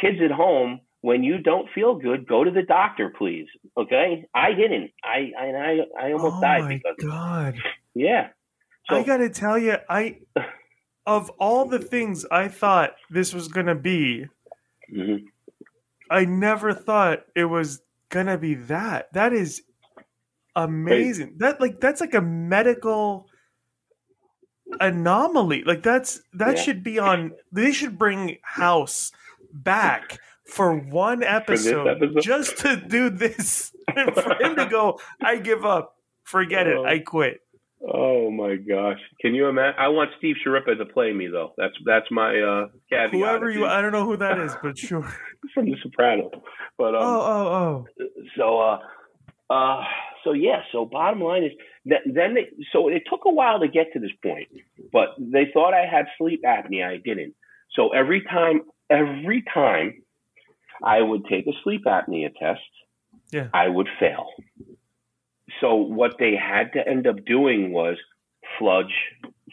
[0.00, 3.46] kids at home when you don't feel good, go to the doctor, please.
[3.76, 4.90] Okay, I didn't.
[5.04, 7.54] I I I, almost oh died because god.
[7.94, 8.30] yeah.
[8.88, 10.22] So I got to tell you, I
[11.06, 14.26] of all the things I thought this was going to be,
[14.92, 15.26] mhm.
[16.12, 19.12] I never thought it was going to be that.
[19.14, 19.62] That is
[20.54, 21.36] amazing.
[21.38, 23.26] That like that's like a medical
[24.80, 25.64] anomaly.
[25.64, 26.62] Like that's that Yeah.
[26.62, 29.12] should be on they should bring House
[29.52, 32.20] back for one episode, episode?
[32.22, 35.96] just to do this for him to go I give up.
[36.24, 36.76] Forget it.
[36.76, 36.84] Oh.
[36.84, 37.40] I quit.
[37.90, 38.98] Oh my gosh!
[39.20, 39.74] Can you imagine?
[39.78, 41.52] I want Steve Schirripa to play me though.
[41.56, 43.10] That's that's my uh, caveat.
[43.10, 45.02] Whoever you I don't know who that is, but sure.
[45.54, 46.32] from The Sopranos.
[46.78, 48.06] But um, oh, oh, oh.
[48.36, 48.78] so uh,
[49.52, 49.84] uh,
[50.22, 50.60] so yeah.
[50.70, 51.52] So bottom line is
[51.86, 54.48] that then they, so it took a while to get to this point,
[54.92, 56.86] but they thought I had sleep apnea.
[56.86, 57.34] I didn't.
[57.74, 60.02] So every time, every time
[60.84, 62.60] I would take a sleep apnea test,
[63.32, 63.48] Yeah.
[63.52, 64.26] I would fail.
[65.62, 67.96] So what they had to end up doing was
[68.58, 68.92] fludge,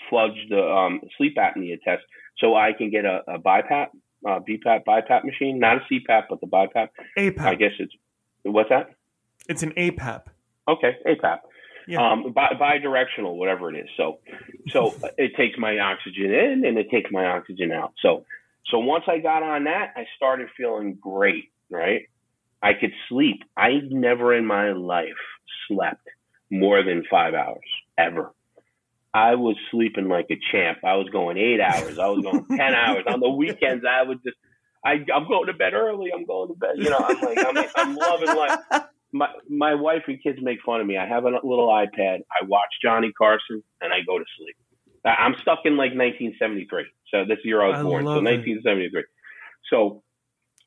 [0.09, 2.03] fludge the um, sleep apnea test,
[2.39, 3.87] so I can get a, a BiPAP,
[4.27, 6.89] uh, BPAP, BiPAP machine, not a CPAP, but the BiPAP.
[7.17, 7.39] APAP.
[7.39, 7.93] I guess it's
[8.43, 8.95] what's that?
[9.47, 10.23] It's an APAP.
[10.67, 11.39] Okay, APAP.
[11.87, 12.11] Yeah.
[12.11, 13.89] Um, bi-directional, whatever it is.
[13.97, 14.19] So,
[14.69, 17.93] so it takes my oxygen in and it takes my oxygen out.
[18.01, 18.25] So,
[18.69, 21.51] so once I got on that, I started feeling great.
[21.71, 22.09] Right?
[22.61, 23.43] I could sleep.
[23.55, 25.07] I never in my life
[25.67, 26.07] slept
[26.51, 27.59] more than five hours
[27.97, 28.33] ever.
[29.13, 30.79] I was sleeping like a champ.
[30.83, 31.97] I was going eight hours.
[31.97, 33.05] I was going ten hours.
[33.07, 34.37] On the weekends, I would just,
[34.85, 36.11] I, I'm going to bed early.
[36.13, 36.75] I'm going to bed.
[36.75, 38.59] You know, I'm like, I'm, I'm loving life
[39.11, 40.97] my my wife and kids make fun of me.
[40.97, 42.19] I have a little iPad.
[42.29, 44.55] I watch Johnny Carson and I go to sleep.
[45.05, 46.85] I'm stuck in like 1973.
[47.11, 48.03] So this year I was I born.
[48.03, 48.61] So love it.
[48.63, 49.03] 1973.
[49.69, 50.03] So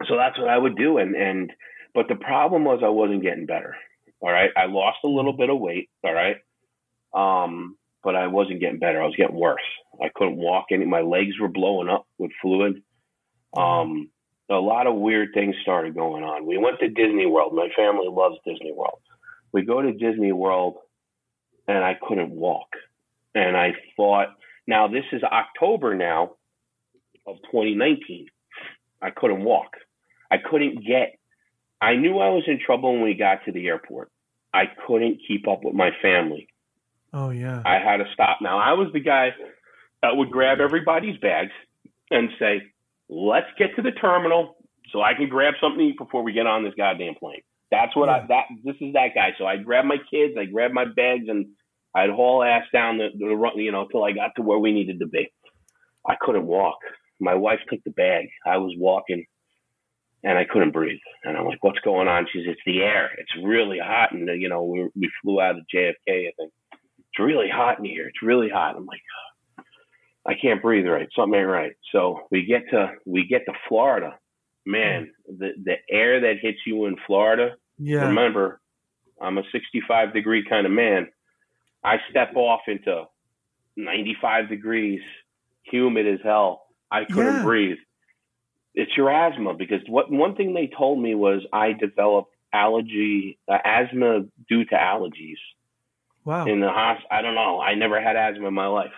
[0.06, 0.98] so that's what I would do.
[0.98, 1.52] And and
[1.94, 3.76] but the problem was I wasn't getting better.
[4.20, 4.50] All right.
[4.56, 5.90] I lost a little bit of weight.
[6.04, 6.36] All right.
[7.14, 9.02] Um, but I wasn't getting better.
[9.02, 9.60] I was getting worse.
[10.02, 10.84] I couldn't walk any.
[10.86, 12.82] My legs were blowing up with fluid.
[13.56, 14.10] Um,
[14.50, 16.46] a lot of weird things started going on.
[16.46, 17.54] We went to Disney World.
[17.54, 18.98] My family loves Disney World.
[19.52, 20.76] We go to Disney World,
[21.68, 22.68] and I couldn't walk.
[23.34, 24.28] And I thought,
[24.66, 26.32] now this is October now
[27.26, 28.26] of 2019.
[29.00, 29.76] I couldn't walk.
[30.30, 31.18] I couldn't get.
[31.82, 34.10] I knew I was in trouble when we got to the airport.
[34.54, 36.46] I couldn't keep up with my family.
[37.12, 37.60] Oh yeah.
[37.66, 38.38] I had to stop.
[38.40, 39.34] Now I was the guy
[40.00, 41.50] that would grab everybody's bags
[42.10, 42.62] and say,
[43.08, 44.56] "Let's get to the terminal
[44.92, 47.42] so I can grab something to eat before we get on this goddamn plane."
[47.72, 49.34] That's what I that this is that guy.
[49.38, 51.46] So I'd grab my kids, I'd grab my bags, and
[51.94, 54.72] I'd haul ass down the, the run, you know, till I got to where we
[54.72, 55.32] needed to be.
[56.06, 56.78] I couldn't walk.
[57.20, 58.28] My wife took the bag.
[58.46, 59.24] I was walking,
[60.24, 61.00] and I couldn't breathe.
[61.24, 63.10] And I'm like, "What's going on?" She says, "It's the air.
[63.18, 65.94] It's really hot." And uh, you know, we we flew out of JFK,
[66.28, 66.52] I think
[67.12, 68.06] it's really hot in here.
[68.08, 68.76] It's really hot.
[68.76, 69.02] I'm like,
[70.26, 71.08] I can't breathe right.
[71.14, 71.72] Something ain't right.
[71.92, 74.18] So we get to we get to Florida,
[74.64, 77.56] man, the the air that hits you in Florida.
[77.78, 78.06] Yeah.
[78.06, 78.60] Remember,
[79.20, 81.08] I'm a 65 degree kind of man.
[81.84, 83.04] I step off into
[83.76, 85.00] 95 degrees,
[85.64, 86.66] humid as hell.
[86.90, 87.42] I couldn't Yeah.
[87.42, 87.78] breathe.
[88.74, 93.58] It's your asthma because what one thing they told me was I developed allergy uh,
[93.64, 95.36] asthma due to allergies
[96.24, 96.46] Wow.
[96.46, 97.08] in the hospital.
[97.10, 97.60] I don't know.
[97.60, 98.92] I never had asthma in my life.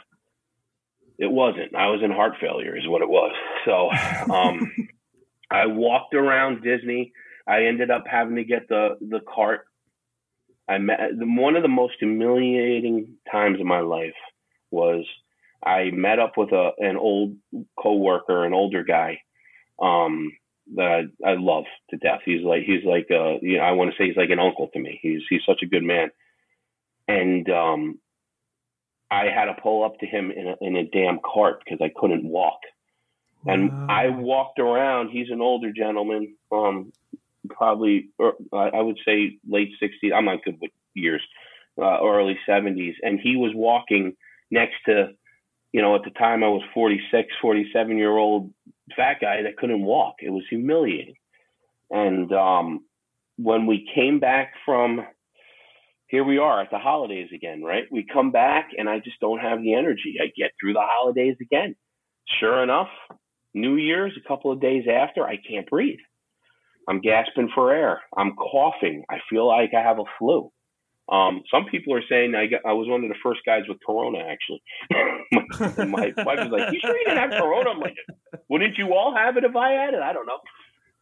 [1.18, 1.74] It wasn't.
[1.74, 3.32] I was in heart failure, is what it was.
[3.64, 3.90] So,
[4.32, 4.70] um,
[5.50, 7.12] I walked around Disney.
[7.46, 9.66] I ended up having to get the the cart.
[10.68, 14.14] I met one of the most humiliating times of my life
[14.70, 15.04] was
[15.64, 17.36] I met up with a an old
[17.78, 19.20] coworker, an older guy,
[19.80, 20.32] um,
[20.76, 22.20] that I, I love to death.
[22.24, 24.68] He's like he's like uh, you know, I want to say he's like an uncle
[24.72, 24.98] to me.
[25.02, 26.10] He's he's such a good man
[27.08, 27.98] and um,
[29.10, 31.90] I had to pull up to him in a, in a damn cart because I
[31.94, 32.60] couldn't walk.
[33.46, 33.86] And Wow.
[33.90, 35.10] I walked around.
[35.10, 36.92] He's an older gentleman, um,
[37.50, 40.14] probably or, I I would say late 60s.
[40.14, 41.22] I'm not good with years,
[41.80, 42.94] uh, early 70s.
[43.02, 44.16] And he was walking
[44.50, 45.10] next to,
[45.72, 48.50] you know, at the time I was 46, 47 year old
[48.96, 50.16] fat guy that couldn't walk.
[50.20, 51.14] It was humiliating.
[51.90, 52.84] And um,
[53.36, 55.04] when we came back from
[56.08, 57.84] here we are at the holidays again, right?
[57.90, 60.16] We come back and I just don't have the energy.
[60.22, 61.74] I get through the holidays again.
[62.38, 62.88] Sure enough,
[63.52, 65.98] New Year's, a couple of days after, I can't breathe.
[66.88, 68.02] I'm gasping for air.
[68.16, 69.04] I'm coughing.
[69.10, 70.52] I feel like I have a flu.
[71.10, 73.78] Um, some people are saying I, got, I was one of the first guys with
[73.84, 74.62] corona, actually.
[75.32, 77.70] my, my wife was like, You sure you didn't have corona?
[77.70, 77.96] I'm like,
[78.48, 80.00] Wouldn't you all have it if I had it?
[80.00, 80.38] I don't know.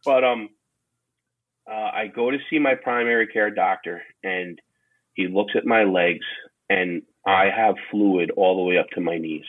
[0.05, 0.49] But um,
[1.69, 4.59] uh, I go to see my primary care doctor, and
[5.13, 6.25] he looks at my legs,
[6.69, 9.45] and I have fluid all the way up to my knees.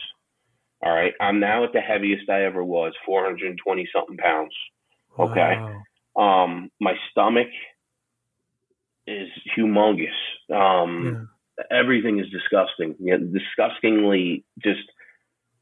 [0.83, 1.13] All right.
[1.19, 4.53] I'm now at the heaviest I ever was, 420 something pounds.
[5.17, 5.57] Okay.
[6.15, 6.43] Wow.
[6.43, 7.47] Um, my stomach
[9.07, 10.07] is humongous.
[10.53, 11.29] Um,
[11.71, 12.95] everything is disgusting.
[12.99, 14.81] Yeah, disgustingly just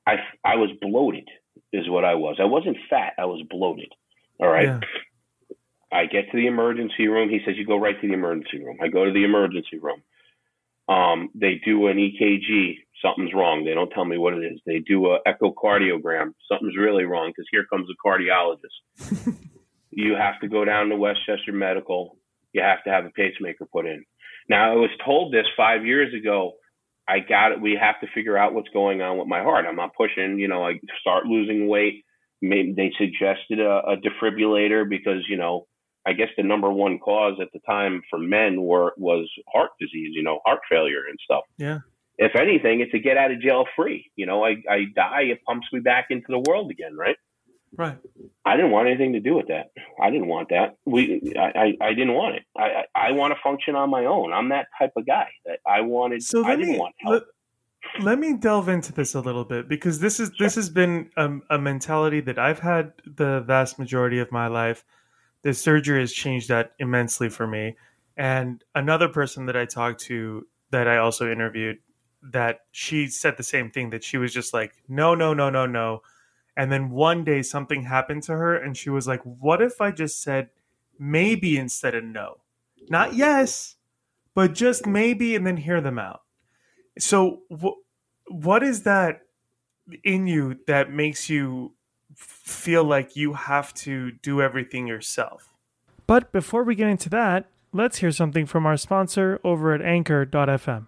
[0.08, 1.28] I I was bloated
[1.72, 2.38] is what I was.
[2.40, 3.92] I wasn't fat, I was bloated.
[4.40, 4.68] All right.
[4.68, 4.80] Yeah.
[5.92, 7.30] I get to the emergency room.
[7.30, 8.78] He says you go right to the emergency room.
[8.82, 10.02] I go to the emergency room.
[10.90, 12.78] Um, they do an EKG.
[13.02, 13.64] Something's wrong.
[13.64, 14.60] They don't tell me what it is.
[14.66, 16.34] They do a echocardiogram.
[16.50, 19.38] Something's really wrong because here comes a cardiologist.
[19.92, 22.18] you have to go down to Westchester Medical.
[22.54, 24.04] You have to have a pacemaker put in.
[24.50, 26.54] Now, I was told this five years ago.
[27.08, 27.62] I got it.
[27.62, 29.66] We have to figure out what's going on with my heart.
[29.68, 30.40] I'm not pushing.
[30.40, 32.06] You know, I start losing weight.
[32.42, 35.68] Maybe they suggested a, a defibrillator because you know,
[36.06, 40.12] I guess the number one cause at the time for men were was heart disease.
[40.14, 41.44] You know, heart failure and stuff.
[41.58, 41.80] Yeah.
[42.18, 44.10] If anything, it's a get out of jail free.
[44.16, 47.18] You know, I I die, it pumps me back into the world again, right?
[47.76, 47.98] Right.
[48.46, 49.72] I didn't want anything to do with that.
[50.02, 50.78] I didn't want that.
[50.86, 52.44] We, I, I, I didn't want it.
[52.56, 54.32] I, I, I want to function on my own.
[54.34, 56.22] I'm that type of guy that I wanted.
[56.24, 57.14] So I let didn't me want help.
[57.14, 61.10] let, let me delve into this a little bit because this is this has been
[61.18, 64.84] a, a mentality that I've had the vast majority of my life.
[65.42, 67.76] The surgery has changed that immensely for me.
[68.16, 71.80] And another person that I talked to that I also interviewed
[72.32, 75.66] that she said the same thing that she was just like no no no no
[75.66, 76.02] no
[76.56, 79.92] and then one day something happened to her and she was like what if I
[79.92, 80.50] just said
[81.00, 82.42] maybe instead of no?
[82.90, 83.76] Not yes
[84.34, 86.22] but just maybe and then hear them out.
[86.98, 87.80] So wh-
[88.28, 89.22] what is that
[90.04, 91.74] in you that makes you
[92.16, 95.54] feel like you have to do everything yourself?
[96.08, 100.88] But before we get into that let's hear something from our sponsor over at anchor.fm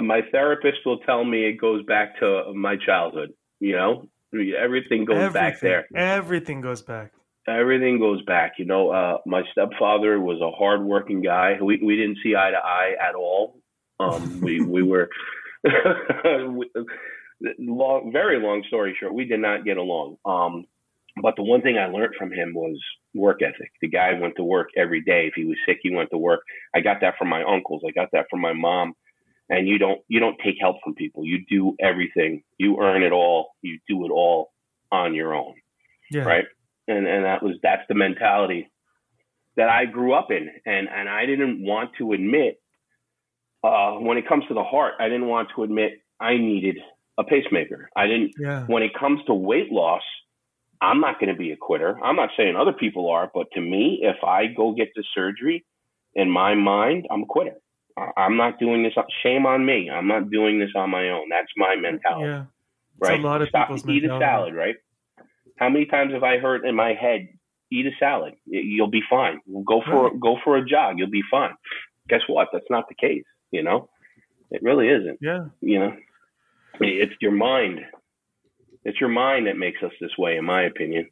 [0.00, 3.32] My therapist will tell me it goes back to my childhood.
[3.60, 4.08] You know,
[4.58, 5.86] everything goes back there.
[5.94, 7.12] everything goes back
[7.48, 8.52] Everything goes back.
[8.58, 11.58] You know, uh, my stepfather was a hardworking guy.
[11.60, 13.58] We we didn't see eye to eye at all.
[13.98, 15.08] Um, we we were
[17.58, 19.12] long, very long story short.
[19.12, 20.18] We did not get along.
[20.24, 20.66] Um,
[21.20, 22.78] but the one thing I learned from him was
[23.12, 23.72] work ethic.
[23.80, 25.26] The guy went to work every day.
[25.26, 26.40] If he was sick, he went to work.
[26.74, 27.82] I got that from my uncles.
[27.86, 28.94] I got that from my mom.
[29.52, 31.24] And you don't you don't take help from people.
[31.24, 32.42] You do everything.
[32.58, 33.50] You earn it all.
[33.62, 34.50] You do it all
[34.90, 35.54] on your own
[36.10, 36.44] yeah right?
[36.88, 38.68] and and that was that's the mentality
[39.56, 42.58] that I grew up in, and and I didn't want to admit
[43.62, 46.78] uh, when it comes to the heart, I didn't want to admit I needed
[47.18, 47.90] a pacemaker.
[47.96, 48.32] I didn't.
[48.38, 48.64] Yeah.
[48.66, 50.02] When it comes to weight loss,
[50.80, 51.98] I'm not going to be a quitter.
[52.02, 55.64] I'm not saying other people are, but to me, if I go get the surgery,
[56.14, 57.56] in my mind, I'm a quitter.
[58.16, 58.94] I'm not doing this.
[59.22, 59.90] Shame on me.
[59.90, 61.28] I'm not doing this on my own.
[61.30, 62.26] That's my mentality.
[62.26, 62.44] Yeah.
[63.00, 63.18] It's right.
[63.18, 64.54] a lot of Stop people's eat a salad.
[64.54, 64.76] Right.
[65.58, 67.28] How many times have I heard in my head,
[67.70, 68.34] "Eat a salad.
[68.46, 69.40] You'll be fine.
[69.66, 70.20] Go for Right.
[70.20, 70.98] go for a jog.
[70.98, 71.54] You'll be fine."
[72.08, 72.48] Guess what?
[72.52, 73.24] That's not the case.
[73.50, 73.88] You know,
[74.50, 75.18] it really isn't.
[75.20, 75.46] Yeah.
[75.60, 75.96] You know,
[76.80, 77.80] it's your mind.
[78.84, 81.08] It's your mind that makes us this way, in my opinion.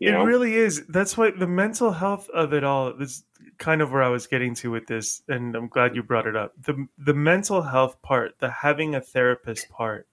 [0.00, 0.86] It know, really is.
[0.86, 3.24] That's why the mental health of it all is
[3.58, 6.36] kind of where I was getting to with this, and I'm glad you brought it
[6.36, 6.52] up.
[6.62, 10.06] the The mental health part, the having a therapist part,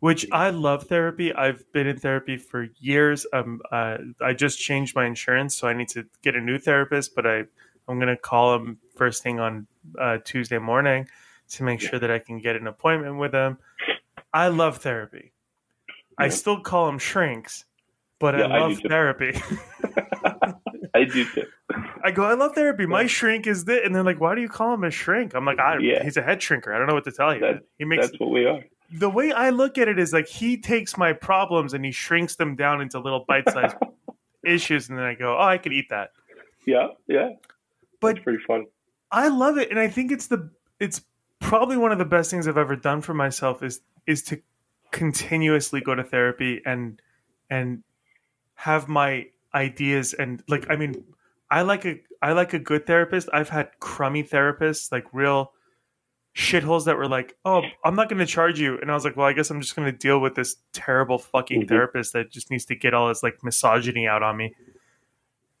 [0.00, 1.32] which I love therapy.
[1.32, 3.24] I've been in therapy for years.
[3.32, 7.14] Um, uh, I just changed my insurance, so I need to get a new therapist.
[7.14, 7.44] But I,
[7.88, 9.66] I'm gonna call him first thing on
[10.00, 11.06] uh, Tuesday morning
[11.50, 13.58] to make sure that I can get an appointment with him.
[14.32, 15.32] I love therapy.
[16.18, 17.64] I still call them shrinks,
[18.22, 18.88] but Yeah, I I love too.
[18.88, 19.32] therapy.
[20.94, 21.44] I do too.
[22.04, 22.86] I go, I love therapy.
[22.86, 25.44] My shrink is this, and they're like, "Why do you call him a shrink?" I'm
[25.44, 26.02] like, I, Yeah.
[26.04, 26.74] "He's a head shrinker.
[26.74, 28.60] I don't know what to tell you." That- he makes That's what we are.
[28.92, 32.36] the way I look at it is like he takes my problems and he shrinks
[32.36, 33.76] them down into little bite-sized
[34.44, 36.10] issues, and then I go, "Oh, I could eat that."
[36.66, 37.30] Yeah, yeah.
[38.00, 38.66] But It's pretty fun.
[39.10, 41.02] I love it, and I think it's the it's
[41.40, 44.40] probably one of the best things I've ever done for myself is is to
[44.90, 47.00] continuously go to therapy and
[47.50, 47.82] and
[48.54, 51.04] have my ideas and like I mean
[51.50, 53.28] I like a I like a good therapist.
[53.32, 55.52] I've had crummy therapists, like real
[56.34, 59.16] shitholes that were like, "Oh, I'm not going to charge you," and I was like,
[59.16, 61.68] "Well, I guess I'm just going to deal with this terrible fucking Mhm.
[61.68, 64.54] therapist that just needs to get all his like misogyny out on me."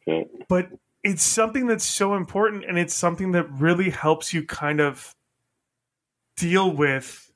[0.06, 0.22] Yeah.
[0.48, 0.70] But
[1.02, 5.14] it's something that's so important, and it's something that really helps you kind of
[6.36, 7.30] deal with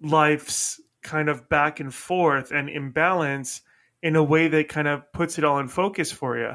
[0.00, 3.62] life's kind of back and forth and imbalance
[4.02, 6.52] in a way that kind of puts it all in focus for you.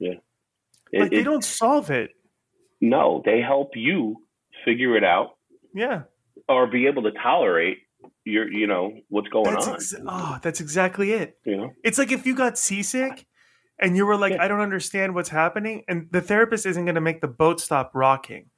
[0.00, 0.22] It-
[0.92, 2.10] Like they it- don't solve it.
[2.80, 4.16] no, they help you
[4.64, 5.36] figure it out
[5.74, 6.02] Yeah.
[6.48, 7.78] or be able to tolerate
[8.24, 9.74] your, you know, what's going That's on.
[9.74, 11.38] ex- oh, that's exactly it.
[11.44, 13.26] you know, It's like if you got seasick
[13.78, 14.44] and you were like, Yeah.
[14.44, 17.90] I don't understand what's happening, and the therapist isn't going to make the boat stop
[17.94, 18.50] rocking.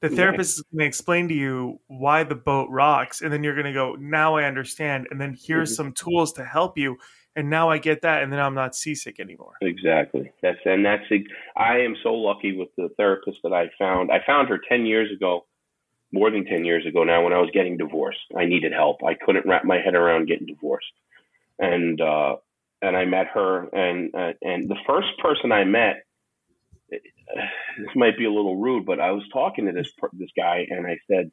[0.00, 3.54] The therapist is going to explain to you why the boat rocks, and then you're
[3.54, 5.06] going to go, Now I understand.
[5.10, 5.76] And then here's Mhm.
[5.76, 6.96] some tools to help you.
[7.36, 9.54] And now I get that, and then I'm not seasick anymore.
[9.60, 10.30] exactly.
[10.40, 11.02] That's and that's.
[11.56, 14.12] I am so lucky with the therapist that I found.
[14.12, 15.44] I found her ten years ago,
[16.12, 17.24] more than ten years ago now.
[17.24, 19.02] When I was getting divorced, I needed help.
[19.04, 20.92] I couldn't wrap my head around getting divorced,
[21.58, 22.36] and uh,
[22.80, 23.68] and I met her.
[23.72, 26.04] And uh, and the first person I met,
[26.88, 30.86] this might be a little rude, but I was talking to this this guy, and
[30.86, 31.32] I said,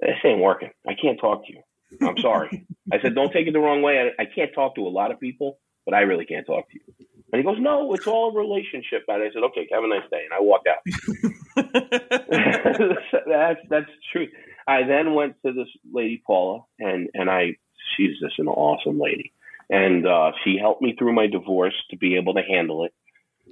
[0.00, 0.70] "This ain't working.
[0.88, 1.62] I can't talk to you.
[2.00, 3.98] I'm sorry." I said, "Don't take it the wrong way.
[3.98, 6.74] I, I can't talk to a lot of people, but I really can't talk to
[6.74, 9.88] you." And he goes, "No, it's all a relationship." And I said, "Okay, have a
[9.88, 10.82] nice day," and I walked out.
[13.26, 14.28] that's that's true.
[14.66, 17.56] I then went to this lady Paula, and and I
[17.96, 19.32] she's just an awesome lady,
[19.70, 22.92] and uh, she helped me through my divorce to be able to handle it.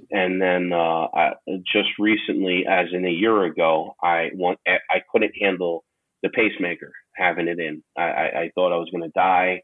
[0.09, 1.31] And then uh, I,
[1.71, 5.83] just recently, as in a year ago, I want I couldn't handle
[6.23, 7.83] the pacemaker having it in.
[7.97, 9.61] I, I, I thought I was going to die.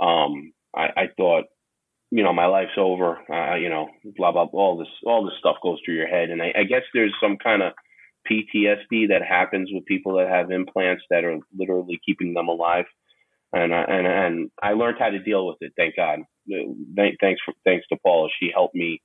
[0.00, 1.44] Um, I, I thought,
[2.10, 3.18] you know, my life's over.
[3.30, 4.46] Uh, you know, blah blah.
[4.46, 4.60] Blah.
[4.60, 7.36] All this all this stuff goes through your head, and I, I guess there's some
[7.36, 7.72] kind of
[8.30, 12.84] PTSD that happens with people that have implants that are literally keeping them alive.
[13.52, 15.72] And I, and and I learned how to deal with it.
[15.76, 16.20] Thank God.
[17.20, 18.28] Thanks for, thanks to Paula.
[18.40, 19.00] She helped me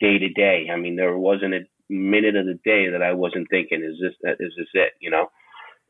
[0.00, 0.68] day to day.
[0.72, 4.14] I mean, there wasn't a minute of the day that I wasn't thinking, "Is this
[4.40, 5.28] is this it?" You know.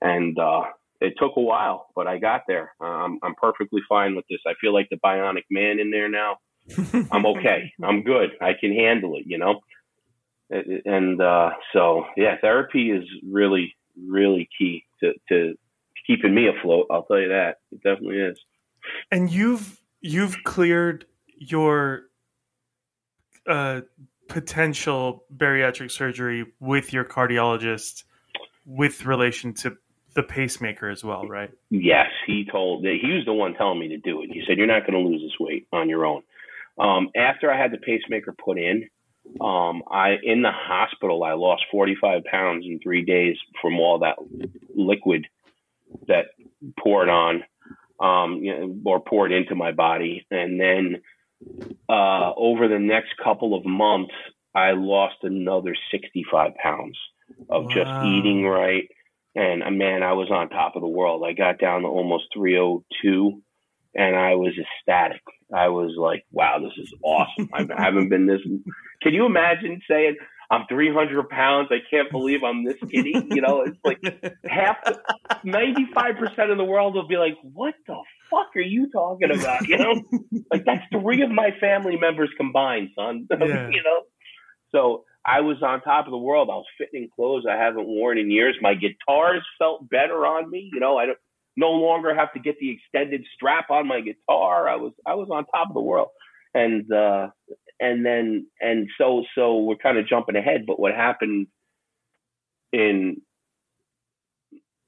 [0.00, 0.62] And uh,
[1.00, 2.72] it took a while, but I got there.
[2.80, 4.40] Um, I'm perfectly fine with this.
[4.46, 6.36] I feel like the bionic man in there now.
[7.10, 7.72] I'm okay.
[7.82, 8.30] I'm good.
[8.40, 9.24] I can handle it.
[9.26, 9.60] You know
[10.50, 13.74] and uh, so yeah, therapy is really
[14.06, 15.54] really key to, to
[16.06, 16.86] keeping me afloat.
[16.90, 18.38] I'll tell you that it definitely is.
[19.10, 21.04] And you've you've cleared
[21.36, 22.02] your
[23.46, 23.82] uh,
[24.28, 28.04] potential bariatric surgery with your cardiologist
[28.64, 29.76] with relation to
[30.18, 31.48] the pacemaker as well, right?
[31.70, 34.30] Yes, he told that he was the one telling me to do it.
[34.32, 36.22] He said you're not going to lose this weight on your own.
[36.76, 38.88] Um, after I had the pacemaker put in,
[39.40, 44.16] um, I in the hospital I lost 45 pounds in three days from all that
[44.74, 45.26] liquid
[46.08, 46.26] that
[46.82, 47.44] poured on,
[48.00, 51.00] um, you know, or poured into my body, and then
[51.88, 54.14] uh, over the next couple of months,
[54.52, 56.98] I lost another 65 pounds
[57.48, 58.88] of just eating right.
[59.38, 61.22] And uh, man, I was on top of the world.
[61.24, 63.40] I got down to almost 302
[63.94, 65.22] and I was ecstatic.
[65.54, 67.48] I was like, wow, this is awesome.
[67.54, 68.40] I haven't been this.
[69.00, 70.16] Can you imagine saying,
[70.50, 71.68] I'm 300 pounds.
[71.70, 73.12] I can't believe I'm this skinny.
[73.30, 74.00] You know, it's like
[74.48, 74.98] half, the,
[75.46, 77.96] 95% of the world will be like, what the
[78.30, 79.68] fuck are you talking about?
[79.68, 80.02] You know,
[80.50, 83.28] like that's three of my family members combined, son.
[83.30, 83.68] Yeah.
[83.68, 84.02] you know,
[84.72, 86.48] so I was on top of the world.
[86.50, 88.56] I was fitting in clothes I haven't worn in years.
[88.62, 90.70] My guitars felt better on me.
[90.72, 91.18] You know, I don't
[91.54, 94.68] no longer have to get the extended strap on my guitar.
[94.68, 96.08] I was I was on top of the world,
[96.54, 97.28] and uh,
[97.78, 100.64] and then and so so we're kind of jumping ahead.
[100.66, 101.48] But what happened
[102.72, 103.20] in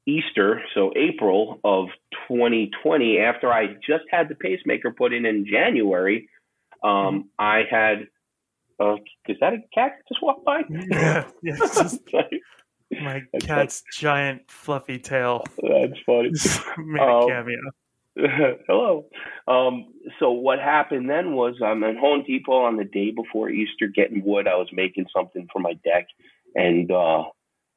[0.07, 1.88] Easter, so April of
[2.28, 6.30] 2020, after I just had the pacemaker put in in January,
[6.82, 8.07] um, I had.
[8.81, 8.97] Uh,
[9.28, 10.62] is that a cat that just walked by?
[10.91, 12.01] Yeah, yeah, just
[13.03, 16.31] my That's cat's giant fluffy tail That's funny.
[16.78, 17.61] made a Um, cameo.
[18.66, 19.07] Hello.
[19.47, 19.87] Um,
[20.18, 24.24] so what happened then was I'm at Home Depot on the day before Easter getting
[24.24, 24.49] wood.
[24.49, 26.07] I was making something for my deck,
[26.55, 27.24] and uh,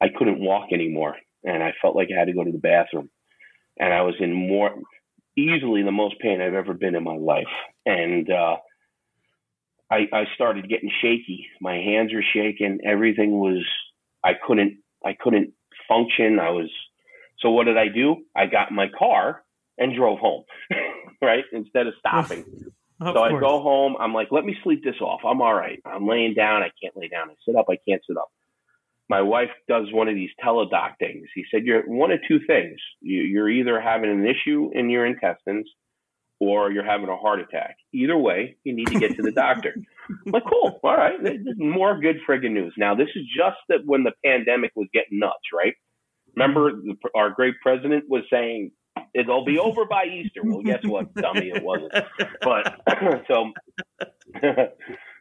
[0.00, 3.10] I couldn't walk anymore, and I felt like I had to go to the bathroom,
[3.78, 4.74] and I was in more
[5.36, 7.54] easily the most pain I've ever been in my life,
[7.86, 8.56] and uh,
[9.90, 11.46] I, I started getting shaky.
[11.60, 12.80] My hands were shaking.
[12.84, 13.64] Everything was.
[14.24, 14.78] I couldn't.
[15.04, 15.52] I couldn't
[15.88, 16.38] function.
[16.38, 16.70] I was.
[17.40, 18.16] So what did I do?
[18.34, 19.44] I got in my car
[19.76, 20.44] and drove home,
[21.22, 21.44] right?
[21.52, 22.44] Instead of stopping.
[23.02, 23.96] So I go home.
[23.98, 25.20] I'm like, let me sleep this off.
[25.26, 25.80] I'm all right.
[25.84, 26.62] I'm laying down.
[26.62, 27.28] I can't lay down.
[27.28, 27.66] I sit up.
[27.68, 28.28] I can't sit up.
[29.10, 31.26] My wife does one of these teledoc things.
[31.34, 32.78] He said, you're one of two things.
[33.00, 35.68] You, you're either having an issue in your intestines
[36.40, 37.76] or you're having a heart attack.
[37.92, 39.74] Either way, you need to get to the doctor.
[40.26, 40.80] Like, cool.
[40.82, 41.22] All right.
[41.22, 42.74] This is more good friggin' news.
[42.76, 45.74] Now, this is just that when the pandemic was getting nuts, right?
[46.36, 48.72] Remember, the, our great president was saying,
[49.14, 50.40] it'll be over by Easter.
[50.44, 51.50] Well, guess what, dummy?
[51.54, 51.92] It wasn't.
[52.42, 52.80] But
[53.28, 53.52] so,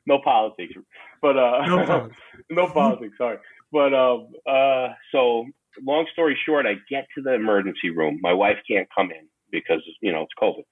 [0.08, 0.74] no politics.
[1.22, 2.12] But uh, No problem.
[2.50, 3.14] no politics.
[3.18, 3.38] Sorry.
[3.72, 5.46] But um, uh, so
[5.86, 8.20] long story short, I get to the emergency room.
[8.22, 10.64] My wife can't come in because you know it's COVID.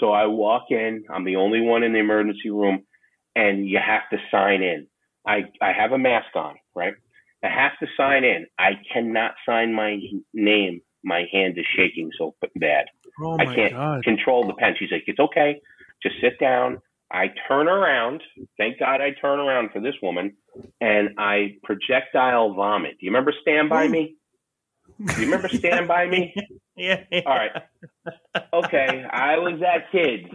[0.00, 1.04] So I walk in.
[1.10, 2.84] I'm the only one in the emergency room,
[3.34, 4.86] and you have to sign in.
[5.26, 6.94] I I have a mask on, right?
[7.42, 8.46] I have to sign in.
[8.58, 9.98] I cannot sign my
[10.34, 10.80] name.
[11.04, 12.86] My hand is shaking so bad
[13.22, 14.04] oh I can't god.
[14.04, 14.74] control the pen.
[14.78, 15.60] She's like, it's okay.
[16.02, 16.80] Just sit down.
[17.10, 18.22] I turn around.
[18.58, 20.36] Thank God I turn around for this woman
[20.80, 22.92] and I projectile vomit.
[22.98, 24.16] Do you remember Stand By Me?
[25.04, 26.34] Do you remember Stand By Me?
[26.78, 27.04] Yeah.
[27.24, 27.52] All right.
[28.52, 29.02] Okay.
[29.10, 30.26] I was that kid.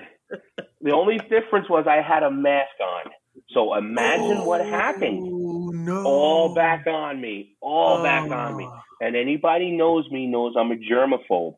[0.82, 3.12] The only difference was I had a mask on.
[3.52, 5.20] So imagine what oh, happened.
[5.22, 6.04] Oh, no.
[6.04, 7.56] All back on me.
[7.62, 8.80] All back on me Oh.
[9.02, 11.58] and anybody knows me knows I'm a germaphobe.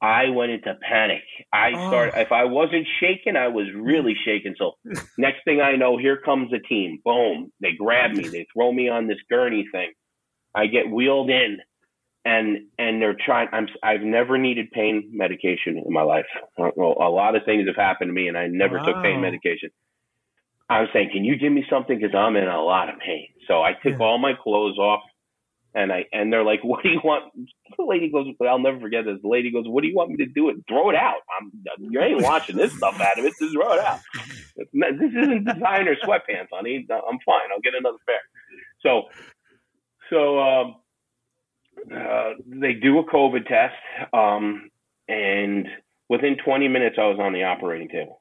[0.00, 1.24] I went into panic.
[1.52, 1.88] I Oh.
[1.88, 2.20] started.
[2.20, 4.54] If I wasn't shaking, I was really shaking.
[4.58, 4.74] So
[5.18, 7.00] next thing I know, here comes the team.
[7.04, 7.50] Boom!
[7.60, 8.28] They grab me.
[8.28, 9.90] They throw me on this gurney thing.
[10.54, 11.58] I get wheeled in,
[12.28, 13.48] and and they're trying.
[13.52, 13.68] I'm.
[13.82, 16.26] I've never needed pain medication in my life.
[16.58, 19.70] Well, a lot of things have happened to me, and I never took pain medication.
[20.68, 21.98] I'm saying, can you give me something?
[21.98, 23.28] Because I'm in a lot of pain.
[23.46, 24.04] So I took Yeah.
[24.04, 25.00] all my clothes off,
[25.74, 27.32] and I and they're like, "What do you want?"
[27.78, 30.16] The lady goes, "I'll never forget this." The lady goes, "What do you want me
[30.18, 30.50] to do?
[30.50, 31.22] It throw it out.
[31.40, 33.34] I'm you ain't washing this stuff out of it.
[33.40, 34.00] Just throw it out.
[34.56, 36.86] This isn't designer sweatpants, honey.
[36.90, 37.48] I'm fine.
[37.52, 38.20] I'll get another pair."
[38.82, 39.04] So,
[40.10, 40.76] so um,
[41.94, 43.74] uh, they do a COVID test,
[44.12, 44.70] um,
[45.08, 45.66] and
[46.08, 48.20] within 20 minutes, I was on the operating table.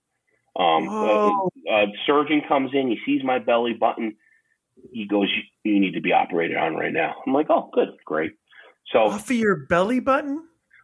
[0.57, 1.49] Um, Whoa.
[1.69, 4.15] uh, uh, surgeon comes in, he sees my belly button.
[4.91, 7.15] He goes, you, you need to be operated on right now.
[7.25, 8.33] I'm like, oh, good, great.
[8.91, 10.43] So, Off of your belly button?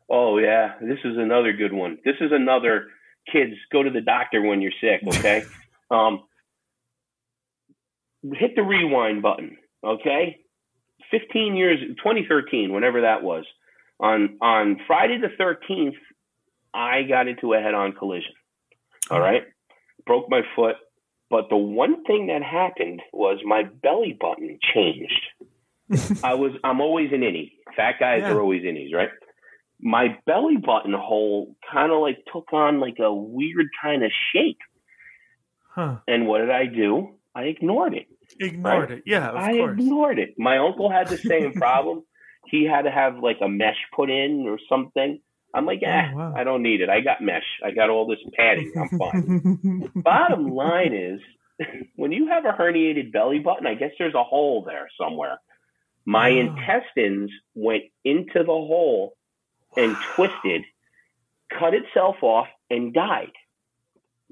[0.09, 1.97] oh, yeah, this is another good one.
[2.05, 2.87] This is another
[3.31, 5.43] kids go to the doctor when you're sick, okay?
[5.91, 6.23] um,
[8.33, 10.42] hit the rewind button, okay?
[11.13, 13.45] 15 years, 2013, whenever that was.
[13.99, 15.93] On, on Friday the 13th,
[16.73, 18.33] I got into a head on collision.
[19.11, 19.43] All right.
[20.07, 20.75] Broke my foot.
[21.29, 25.21] But the one thing that happened was my belly button changed.
[26.23, 27.51] I was I'm always an innie.
[27.75, 28.33] Fat guys Yeah.
[28.33, 29.09] are always innies, right?
[29.79, 34.59] My belly button hole kind of like took on like a weird kind of shape.
[35.75, 35.97] Huh.
[36.07, 37.15] And what did I do?
[37.35, 38.07] I ignored it.
[38.39, 38.97] Ignored Right.
[38.99, 39.03] it.
[39.05, 39.79] Yeah, of I course.
[39.79, 40.35] ignored it.
[40.37, 42.03] My uncle had the same problem.
[42.47, 45.19] he had to have like a mesh put in or something.
[45.55, 46.33] I'm like, yeah, Oh, eh, wow.
[46.35, 46.89] I don't need it.
[46.89, 47.45] I got mesh.
[47.63, 48.71] I got all this padding.
[48.75, 49.91] I'm fine.
[50.03, 51.19] Bottom line is,
[51.95, 55.39] when you have a herniated belly button, I guess there's a hole there somewhere.
[56.05, 56.37] My Oh.
[56.39, 59.15] intestines went into the hole
[59.77, 60.63] and twisted,
[61.59, 63.31] cut itself off, and died.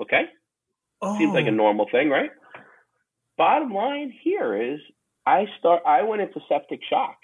[0.01, 0.23] Okay?
[1.17, 2.29] Seems like a Oh, normal thing, right?
[3.41, 4.79] Bottom line here is
[5.25, 7.17] I start I went into septic shock.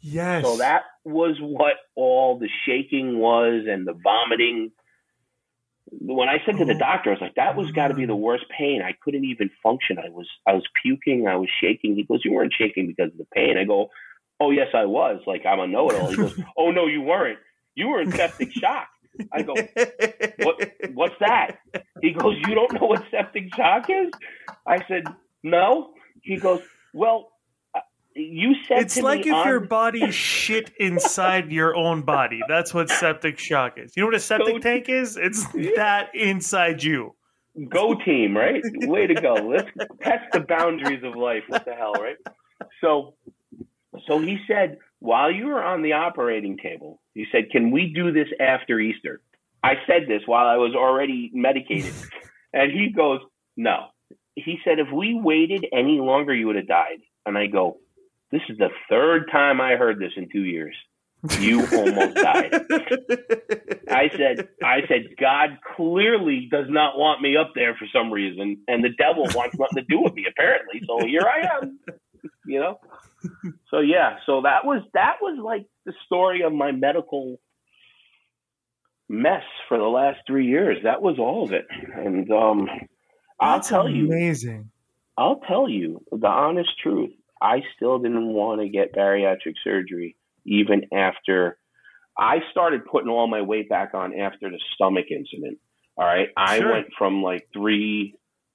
[0.00, 0.44] yes.
[0.44, 4.70] So that was what all the shaking was and the vomiting.
[5.90, 6.78] When I said to the Oh.
[6.78, 8.82] doctor, I was like, "That was got to be the worst pain.
[8.82, 9.98] I couldn't even function.
[9.98, 11.26] I was, I was puking.
[11.26, 13.88] I was shaking." He goes, "You weren't shaking because of the pain." I go,
[14.40, 15.20] "Oh yes, I was.
[15.26, 17.38] Like I'm a know-it-all." He goes, "Oh no, you weren't.
[17.74, 18.88] You were in septic shock."
[19.32, 19.54] I go,
[20.44, 20.56] "What?
[20.92, 21.58] What's that?"
[22.02, 24.10] He goes, "You don't know what septic shock is?"
[24.66, 25.04] I said,
[25.42, 26.60] "No." He goes,
[26.94, 27.32] "Well."
[27.74, 27.80] uh,
[28.14, 32.40] You said It's like if on your body shit inside your own body.
[32.48, 33.96] That's what septic shock is.
[33.96, 35.16] You know what a septic So- tank is?
[35.16, 37.14] It's that inside you.
[37.68, 38.62] Go team, right?
[38.82, 39.34] Way to go.
[39.34, 39.70] Let's
[40.02, 41.44] test the boundaries of life.
[41.48, 42.16] What the hell, right?
[42.82, 43.14] So,
[44.06, 48.12] so he said, while you were on the operating table, he said, "Can we do
[48.12, 49.20] this after Easter?"
[49.62, 51.94] I said this while I was already medicated,
[52.52, 53.20] and he goes,
[53.56, 53.86] "No."
[54.36, 57.78] He said, "If we waited any longer, you would have died." And I go,
[58.30, 60.76] "This is the third time I heard this in two years.
[61.40, 62.54] You almost died."
[63.88, 68.58] I said, I said, God clearly does not want me up there for some reason,
[68.68, 70.82] and the devil wants nothing to do with me apparently.
[70.86, 71.78] So here I am,
[72.46, 72.78] you know.
[73.70, 77.40] So yeah, so that was that was like the story of my medical
[79.08, 80.78] mess for the last three years.
[80.84, 82.68] That was all of it, and um,
[83.40, 84.70] I'll That's tell you, amazing.
[85.18, 87.10] I'll tell you the honest truth.
[87.40, 91.58] I still didn't want to get bariatric surgery even after
[92.18, 95.58] I started putting all my weight back on after the stomach incident.
[95.98, 96.28] All right.
[96.36, 96.72] I Sure.
[96.72, 98.14] went from like three,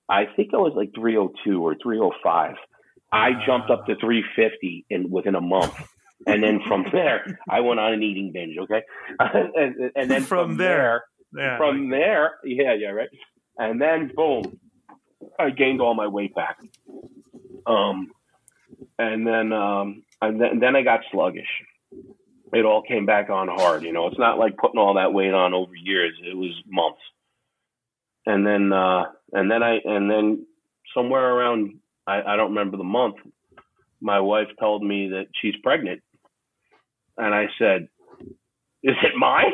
[0.09, 2.55] I think I was like 302 or 305.
[3.11, 5.73] I jumped up to 350 in within a month.
[6.25, 8.57] And then from there, I went on an eating binge.
[8.57, 8.82] Okay.
[9.19, 11.03] and, and then From from, there.
[11.32, 11.57] there Yeah.
[11.57, 13.09] from there, yeah, yeah, right.
[13.57, 14.59] And then boom,
[15.39, 16.57] I gained all my weight back.
[17.65, 18.11] Um,
[18.97, 21.47] and then um, and then then I got sluggish.
[22.53, 23.84] It all came back on hard.
[23.84, 26.13] You know, it's not like putting all that weight on over years.
[26.24, 27.01] It was months.
[28.26, 30.45] And then uh, and then I and then
[30.95, 33.15] somewhere around I, I don't remember the month.
[34.01, 36.01] My wife told me that she's pregnant,
[37.17, 37.88] and I said,
[38.84, 39.53] "Is it mine?"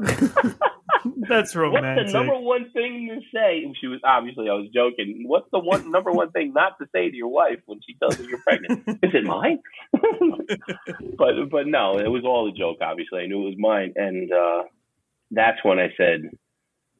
[1.28, 2.04] That's romantic.
[2.04, 3.72] What's the number one thing to say?
[3.80, 5.24] She was obviously I was joking.
[5.26, 8.18] What's the one number one thing not to say to your wife when she tells
[8.18, 8.82] you you're pregnant?
[9.02, 9.60] Is it mine?
[9.92, 12.78] but but no, it was all a joke.
[12.80, 14.62] Obviously, I knew it was mine, and uh,
[15.30, 16.30] that's when I said,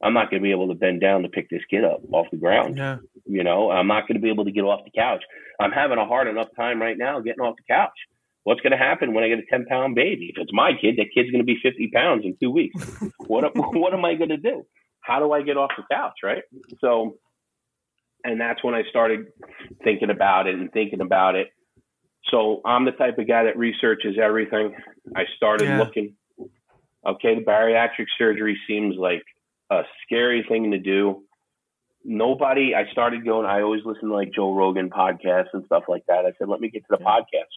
[0.03, 2.27] I'm not going to be able to bend down to pick this kid up off
[2.31, 2.79] the ground.
[2.79, 2.99] yeah.
[3.27, 5.23] You know, I'm not going to be able to get off the couch.
[5.61, 7.99] I'm having a hard enough time right now getting off the couch.
[8.45, 10.33] What's going to happen when I get a 10 pound baby?
[10.35, 12.75] If it's my kid, that kid's going to be 50 pounds in two weeks.
[13.19, 14.65] what what am I going to do?
[15.03, 16.43] How do I get off the couch, right?
[16.81, 17.17] So,
[18.25, 19.27] and that's when I started
[19.85, 21.49] thinking about it and thinking about it.
[22.31, 24.75] So I'm the type of guy that researches everything.
[25.17, 25.79] I started Yeah.
[25.79, 26.17] looking.
[27.07, 29.23] Okay, the bariatric surgery seems like
[29.71, 31.25] a scary thing to do.
[32.05, 36.03] Nobody, I started going, I always listen to like Joe Rogan podcasts and stuff like
[36.09, 36.25] that.
[36.27, 37.53] I said, let me get to the podcast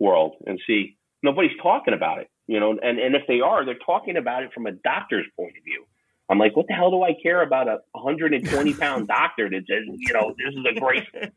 [0.00, 0.96] world and see.
[1.22, 4.50] Nobody's talking about it, you know, and, and if they are, they're talking about it
[4.54, 5.84] from a doctor's point of view.
[6.30, 9.84] I'm like, what the hell do I care about a 120 pound doctor that says,
[9.86, 11.04] you know, this is a great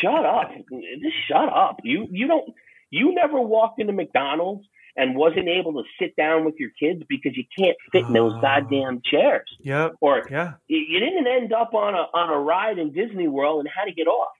[0.00, 0.50] shut up.
[0.70, 1.76] Just shut up.
[1.84, 2.48] You you don't
[2.90, 4.64] you never walked into McDonald's
[4.96, 8.32] and wasn't able to sit down with your kids because you can't fit in those
[8.36, 8.40] Oh.
[8.40, 9.48] goddamn chairs.
[9.60, 9.96] Yep.
[10.00, 10.54] Or Yeah.
[10.68, 13.86] you you didn't end up on a on a ride in Disney World and had
[13.86, 14.32] to get off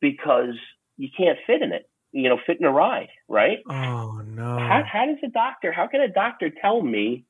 [0.00, 0.54] because
[0.96, 1.88] you can't fit in it.
[2.16, 3.58] You know, fit in a ride, right?
[3.68, 4.56] Oh no.
[4.56, 5.72] How how does a doctor?
[5.72, 7.24] How can a doctor tell me?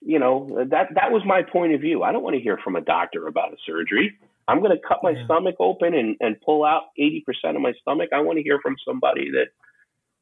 [0.00, 2.02] You know that that was my point of view.
[2.02, 4.18] I don't want to hear from a doctor about a surgery.
[4.48, 5.24] I'm going to cut my Yeah.
[5.26, 8.10] stomach open and and pull out eighty percent of my stomach.
[8.12, 9.48] I want to hear from somebody that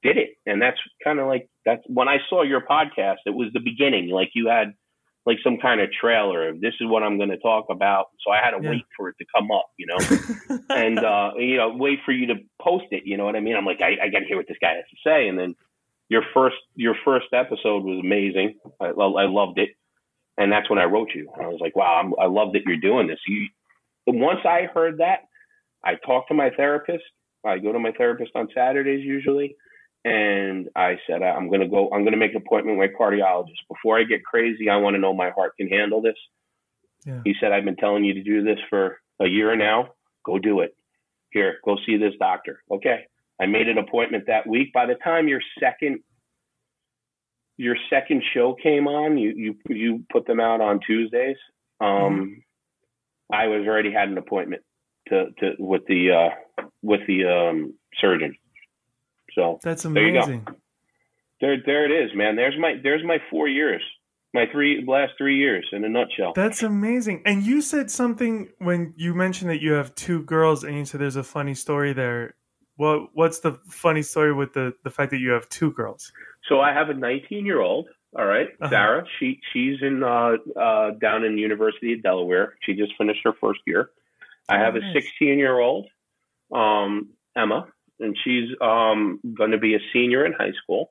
[0.02, 3.24] did it, and that's kind of like that's when I saw your podcast.
[3.24, 4.74] It was the beginning, like you had
[5.26, 8.06] like some kind of trailer of this is what I'm going to talk about.
[8.24, 8.70] So I had to Yeah.
[8.70, 12.26] wait for it to come up, you know and uh, you know, wait for you
[12.26, 13.02] to post it.
[13.06, 13.56] You know what I mean?
[13.56, 15.28] I'm like, I, I got to hear what this guy has to say.
[15.28, 15.54] And then
[16.08, 18.58] your first your first episode was amazing.
[18.80, 19.70] I, I loved it,
[20.36, 21.28] and that's when I wrote you.
[21.40, 23.18] I was like, wow, I'm, I love that you're doing this.
[23.26, 23.46] You
[24.06, 25.20] once I heard that,
[25.82, 27.04] I talked to my therapist.
[27.46, 29.56] I go to my therapist on Saturdays usually,
[30.04, 31.88] and I said I'm going to go.
[31.92, 34.68] I'm going to make an appointment with a cardiologist before I get crazy.
[34.68, 36.16] I want to know my heart can handle this.
[37.04, 37.20] Yeah.
[37.24, 39.94] He said I've been telling you to do this for a year now.
[40.24, 40.76] Go do it.
[41.30, 42.62] Here, go see this doctor.
[42.70, 43.04] Okay.
[43.40, 44.72] I made an appointment that week.
[44.72, 46.00] By the time your second
[47.56, 51.36] your second show came on, you you you put them out on Tuesdays.
[51.80, 52.40] Um, Mm-hmm.
[53.32, 54.62] I was already had an appointment
[55.08, 58.36] to to with the uh, with the um, surgeon.
[59.34, 60.46] So That's There amazing.
[61.40, 62.36] there there it is, man.
[62.36, 63.82] There's my there's my four years,
[64.32, 66.32] my three last three years in a nutshell.
[66.34, 67.22] That's amazing.
[67.26, 71.00] And you said something when you mentioned that you have two girls, and you said
[71.00, 72.34] there's a funny story there.
[72.76, 76.12] What What's the funny story with the the fact that you have two girls?
[76.48, 77.88] So I have a 19 year old.
[78.16, 78.70] All right, Uh-huh.
[78.70, 79.04] Sarah.
[79.18, 82.54] She she's in uh, uh, down in University of Delaware.
[82.62, 83.90] She just finished her first year.
[84.48, 85.88] I have a 16 year old,
[86.52, 87.66] um, Emma,
[88.04, 90.90] and she's um, going to be a senior in high school.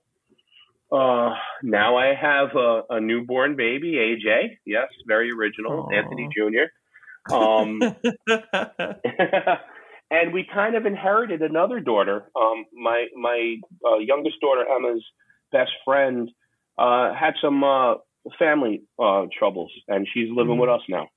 [0.91, 1.33] Uh,
[1.63, 4.57] now I have a, a newborn baby, AJ.
[4.65, 5.95] Yes, very original, Aw.
[5.95, 7.33] Anthony Jr.
[7.33, 7.79] Um,
[10.11, 12.29] and we kind of inherited another daughter.
[12.39, 13.55] Um, my my
[13.87, 15.03] uh, youngest daughter Emma's
[15.51, 16.29] best friend
[16.77, 17.95] uh, had some uh,
[18.37, 20.61] family uh, troubles, and she's living Mhm.
[20.61, 21.07] with us now.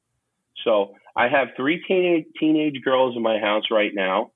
[0.64, 4.30] So I have three teenage teenage girls in my house right now.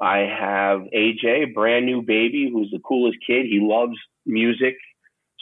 [0.00, 3.46] I have AJ, a brand new baby, who's the coolest kid.
[3.46, 4.76] He loves music.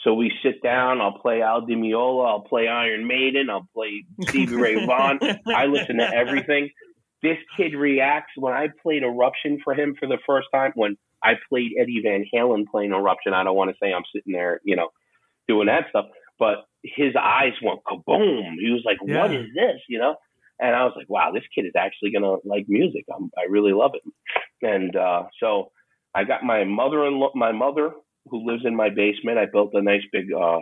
[0.03, 1.01] So we sit down.
[1.01, 2.27] I'll play Al Di Meola.
[2.27, 3.49] I'll play Iron Maiden.
[3.49, 5.19] I'll play Stevie Ray Vaughan.
[5.47, 6.69] I listen to everything.
[7.21, 10.71] This kid reacts when I played Eruption for him for the first time.
[10.75, 14.31] When I played Eddie Van Halen playing Eruption, I don't want to say I'm sitting
[14.31, 14.87] there, you know,
[15.49, 16.05] doing that stuff,
[16.37, 18.53] but his eyes went kaboom.
[18.57, 19.39] He was like, "What Yeah.
[19.39, 20.15] is this?" You know,
[20.59, 23.05] and I was like, "Wow, this kid is actually gonna like music.
[23.13, 24.03] I'm, I really love it."
[24.61, 25.71] And uh, so
[26.13, 27.91] I got my mother-in-law, my mother
[28.29, 29.37] who lives in my basement.
[29.37, 30.59] I built a nice big uh,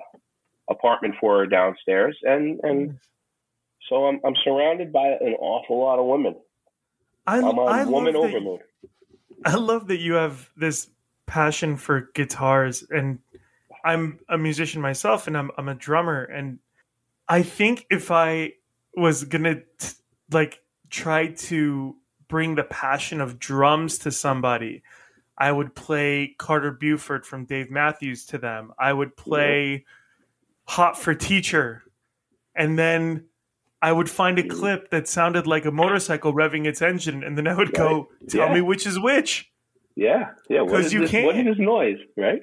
[0.69, 2.99] apartment for her downstairs, and and
[3.89, 6.35] so I'm I'm surrounded by an awful lot of women.
[7.25, 8.61] I, I'm I woman love that- overload.
[9.45, 10.89] I love that you have this
[11.27, 13.19] passion for guitars and
[13.83, 16.59] I'm a musician myself and I'm I'm a drummer and
[17.29, 18.53] I think if I
[18.97, 19.61] was going to
[20.31, 21.95] like try to
[22.27, 24.83] bring the passion of drums to somebody
[25.37, 28.71] I would play Carter Beauford from Dave Matthews to them.
[28.79, 29.85] I would play
[30.65, 31.83] Hot for Teacher
[32.55, 33.25] and then
[33.79, 34.49] I would find a Mhm.
[34.49, 38.47] clip that sounded like a motorcycle revving its engine, and then I would go, "Tell
[38.47, 38.53] Yeah.
[38.55, 39.51] me which is which."
[39.95, 40.61] Yeah, yeah.
[40.61, 41.13] What 'Cause is you this?
[41.13, 41.99] What is can't- this noise?
[42.17, 42.41] Right?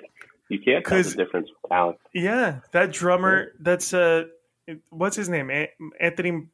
[0.49, 1.99] You can't tell the difference, Alex.
[2.15, 3.55] Yeah, that drummer.
[3.59, 4.27] That's uh,
[4.91, 5.51] what's his name?
[6.01, 6.47] Anthony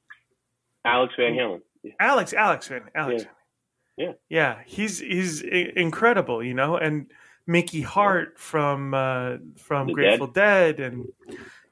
[0.84, 1.60] Alex Van Halen.
[1.82, 1.92] Yeah.
[2.00, 2.32] Alex.
[2.32, 2.82] Alex man.
[2.94, 3.22] Alex.
[3.24, 3.28] Yeah.
[3.96, 4.12] Yeah.
[4.30, 7.12] Yeah, he's he's incredible, you know, and
[7.46, 11.06] Mickey Hart from uh, from The Grateful Dead, and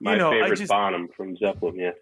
[0.01, 1.77] My you know, I just Bonham from Zeppelin.
[1.77, 1.93] Yeah.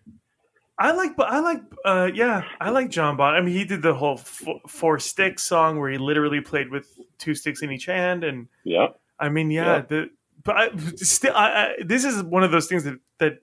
[0.78, 3.42] I like, but I like, uh, yeah, I like John Bonham.
[3.42, 6.86] I mean, he did the whole four, four sticks song where he literally played with
[7.18, 8.88] two sticks in each hand, and Yeah.
[9.18, 9.80] I mean, yeah, Yeah.
[9.88, 10.10] the
[10.42, 13.38] but I, still, I, I, this is one of those things that that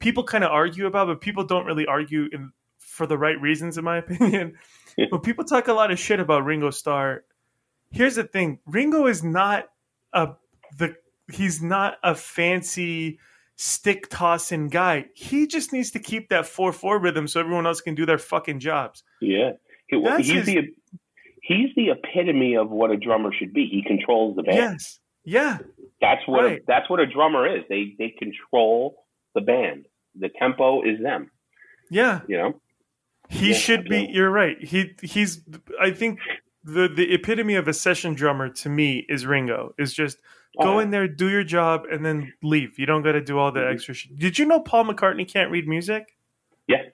[0.00, 3.78] people kind of argue about, but people don't really argue in for the right reasons,
[3.78, 4.54] in my opinion.
[5.10, 7.24] but people talk a lot of shit about Ringo Starr.
[7.90, 9.68] Here's the thing: Ringo is not
[10.12, 10.30] a
[10.78, 10.94] the
[11.32, 13.18] he's not a fancy
[13.56, 15.06] stick tossing guy.
[15.14, 18.18] He just needs to keep that four four rhythm so everyone else can do their
[18.18, 19.02] fucking jobs.
[19.20, 19.52] Yeah.
[19.88, 20.74] He, he's his- the
[21.42, 23.66] he's the epitome of what a drummer should be.
[23.66, 24.56] He controls the band.
[24.58, 25.58] Yes, yeah,
[26.00, 26.58] That's what Right.
[26.58, 27.64] a, that's what a drummer is.
[27.68, 29.04] They they control
[29.38, 29.86] the band.
[30.18, 31.30] The tempo is them.
[31.90, 32.20] yeah.
[32.28, 32.60] You know.
[33.28, 34.00] He Yeah, should be.
[34.00, 34.08] yeah.
[34.10, 34.56] You're right.
[34.62, 35.42] He he's.
[35.80, 36.18] I think
[36.64, 39.74] the the epitome of a session drummer to me is Ringo.
[39.78, 40.18] Is just
[40.62, 42.78] go Oh, in there, do your job, and then leave.
[42.78, 43.72] You don't got to do all the Mhm.
[43.74, 44.18] extra shit.
[44.18, 46.16] Did you know Paul McCartney can't read music?
[46.66, 46.84] Yeah.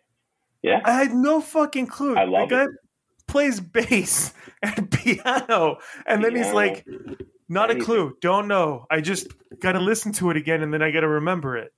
[0.62, 0.80] Yeah.
[0.84, 2.16] I had no fucking clue.
[2.16, 2.70] I love the guy it.
[3.28, 6.84] plays bass and piano, and then he's like,
[7.48, 8.16] "Not a clue.
[8.20, 8.86] Don't know.
[8.90, 9.28] I just
[9.60, 11.72] got to listen to it again, and then I got to remember it."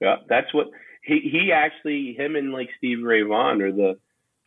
[0.00, 0.68] Yeah, that's what
[1.02, 3.98] he he actually him and like Steve Ray Vaughan are the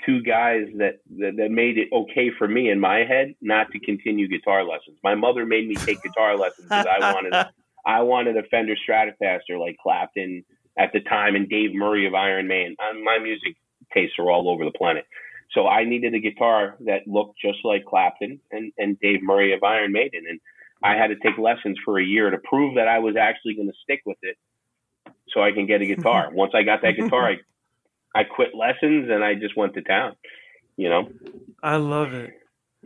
[0.06, 3.80] two guys that, that that made it okay for me in my head not to
[3.80, 4.98] continue guitar lessons.
[5.04, 7.34] My mother made me take guitar lessons because I wanted
[7.86, 10.44] I wanted a Fender Stratocaster like Clapton
[10.78, 12.76] at the time and Dave Murray of Iron Maiden.
[13.04, 13.56] My music
[13.94, 15.06] tastes are all over the planet.
[15.52, 19.64] So I needed a guitar that looked just like Clapton and, and Dave Murray of
[19.64, 20.24] Iron Maiden.
[20.28, 20.40] And
[20.84, 23.68] I had to take lessons for a year to prove that I was actually going
[23.68, 24.38] to stick with it
[25.34, 26.30] so I can get a guitar.
[26.34, 27.36] Once I got that guitar, I,
[28.20, 30.16] I quit lessons and I just went to town,
[30.78, 31.10] you know?
[31.62, 32.32] I love it.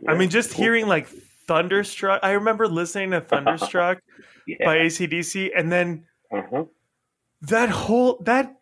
[0.06, 1.08] I mean, just hearing like
[1.48, 2.20] Thunderstruck.
[2.22, 3.98] I remember listening to Thunderstruck
[4.46, 4.64] Yeah.
[4.64, 6.64] by ACDC, and then uh-huh.
[7.42, 8.54] that whole that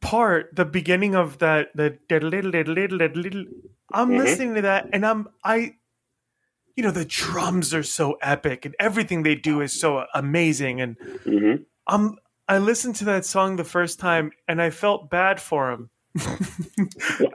[0.00, 3.44] part, the beginning of that, the little little little little.
[3.92, 4.18] I'm Mhm.
[4.18, 5.74] listening to that, and I'm I.
[6.76, 10.96] You know the drums are so epic, and everything they do is so amazing, and
[11.24, 11.54] hmm
[11.88, 12.16] I'm
[12.48, 15.90] I listened to that song the first time and I felt bad for him.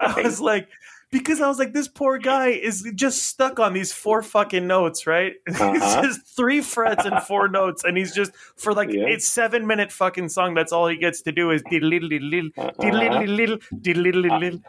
[0.02, 0.68] I was like,
[1.12, 5.06] because I was like, this poor guy is just stuck on these four fucking notes,
[5.06, 5.34] right?
[5.48, 5.74] Uh-huh.
[5.76, 9.04] it's just three frets and four notes, and he's just for like Yeah.
[9.06, 10.56] it's seven minute fucking song.
[10.56, 12.72] That's all he gets to do is diddle diddle diddle Uh-huh.
[12.80, 14.60] diddle diddle diddle diddle diddle.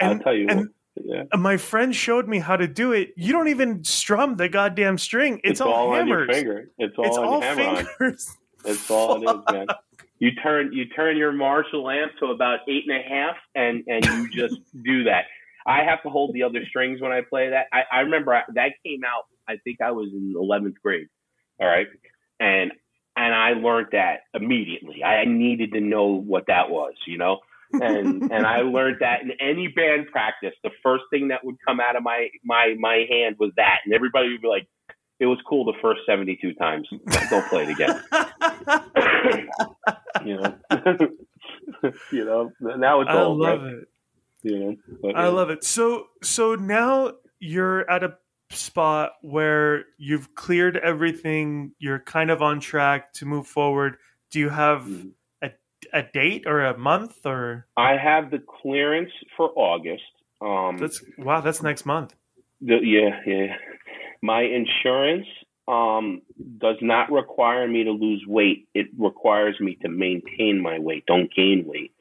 [0.00, 0.68] I'll And tell you and.
[1.00, 1.22] Yeah.
[1.36, 3.10] my friend showed me how to do it.
[3.16, 5.40] You don't even strum the goddamn string.
[5.44, 6.66] It's, all, on your hammers.
[6.76, 7.84] It's all It's all your hammer on.
[7.86, 8.36] fingers.
[8.64, 9.66] That's all it is, man.
[10.18, 14.04] You turn you turn your Marshall amp to about eight and a half, and and
[14.04, 15.24] you just do that.
[15.66, 17.66] I have to hold the other strings when I play that.
[17.72, 19.24] I, I remember I, that came out.
[19.48, 21.08] I think I was in eleventh grade.
[21.60, 21.86] All right,
[22.40, 22.72] and
[23.16, 25.04] and I learned that immediately.
[25.04, 27.38] I needed to know what that was, you know.
[27.72, 31.80] and and I learned that in any band practice, the first thing that would come
[31.80, 34.68] out of my my my hand was that, and everybody would be like,
[35.20, 36.88] "It was cool the first seventy two times.
[37.30, 38.02] Don't play it again."
[40.24, 40.54] you know,
[42.12, 42.52] you know.
[42.60, 43.74] Now it's I old, love right?
[43.74, 43.88] it.
[44.42, 45.64] You know, but, I love it.
[45.64, 48.16] So so now you're at a
[48.50, 51.72] spot where you've cleared everything.
[51.78, 53.96] You're kind of on track to move forward.
[54.30, 55.12] Do you have Mhm.
[55.42, 55.50] a,
[55.92, 60.04] a date or a month or I have the clearance for August.
[60.40, 62.14] Um, that's wow, that's next month.
[62.60, 63.56] The, yeah, yeah.
[64.22, 65.26] My insurance
[65.68, 66.22] um,
[66.58, 68.68] does not require me to lose weight.
[68.74, 71.92] It requires me to maintain my weight, don't gain weight.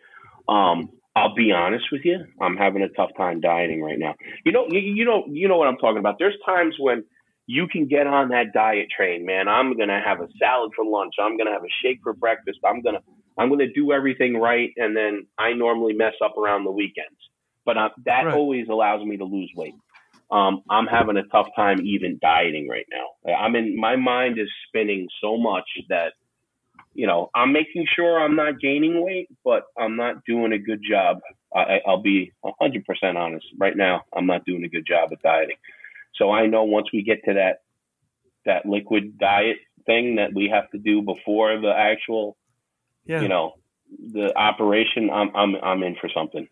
[0.48, 2.20] Um, I'll be honest with you.
[2.42, 4.16] I'm having a tough time dieting right now.
[4.46, 6.16] You know, you, you know, you know what I'm talking about.
[6.20, 7.04] There's times when
[7.48, 9.48] you can get on that diet train, man.
[9.48, 11.16] I'm gonna have a salad for lunch.
[11.20, 12.60] I'm gonna have a shake for breakfast.
[12.64, 13.00] I'm gonna,
[13.38, 17.18] I'm gonna do everything right, and then I normally mess up around the weekends.
[17.66, 18.36] But uh, that Right.
[18.36, 19.74] always allows me to lose weight
[20.30, 23.34] um, I'm having a tough time even dieting right now.
[23.34, 26.14] I'm in my mind is spinning so much that
[26.94, 30.82] you know I'm making sure I'm not gaining weight, but I'm not doing a good
[30.88, 31.20] job.
[31.56, 32.84] I, I'll be 100%
[33.16, 33.46] honest.
[33.58, 35.56] Right now, I'm not doing a good job at dieting.
[36.16, 37.62] So I know once we get to that
[38.46, 42.38] that liquid diet thing that we have to do before the actual,
[43.06, 43.22] Yeah.
[43.22, 43.54] you know,
[44.12, 46.48] the operation, I'm I'm I'm in for something.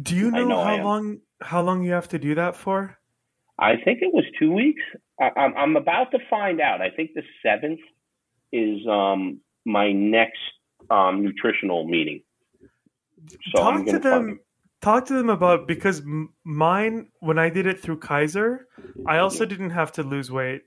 [0.00, 2.98] Do you know, know how long how long you have to do that for?
[3.58, 4.82] I think it was two weeks.
[5.20, 6.80] I, I'm, I'm about to find out.
[6.82, 7.80] I think the seventh
[8.52, 10.38] is um, my next
[10.90, 12.22] um, nutritional meeting.
[13.54, 14.38] So talk to them find-
[14.82, 18.68] talk to them about because m- mine when i did it through kaiser
[19.06, 20.62] i also didn't have to lose weight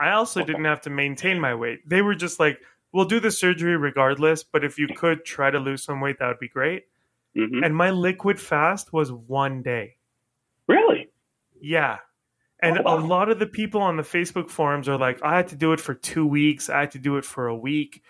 [0.00, 0.48] i also Okay.
[0.48, 2.58] didn't have to maintain my weight they were just like
[2.92, 6.26] we'll do the surgery regardless but if you could try to lose some weight that
[6.26, 6.84] would be great
[7.36, 7.64] Mhm.
[7.64, 9.96] and my liquid fast was one day
[10.66, 11.08] Really?
[11.60, 11.98] yeah
[12.62, 12.98] and Oh, wow.
[12.98, 15.72] a lot of the people on the facebook forums are like i had to do
[15.72, 16.70] it for two weeks.
[16.70, 18.02] I had to do it for a week.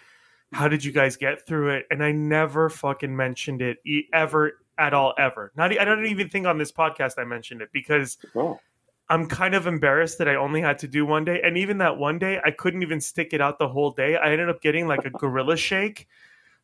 [0.53, 1.87] How did you guys get through it?
[1.91, 3.79] And i never fucking mentioned it
[4.13, 5.53] ever at all ever.
[5.57, 8.59] Not i don't even think on this podcast i mentioned it because Oh,
[9.09, 11.41] i'm kind of embarrassed that i only had to do one day.
[11.43, 14.17] And even that one day i couldn't even stick it out the whole day.
[14.17, 16.07] I ended up getting like a gorilla shake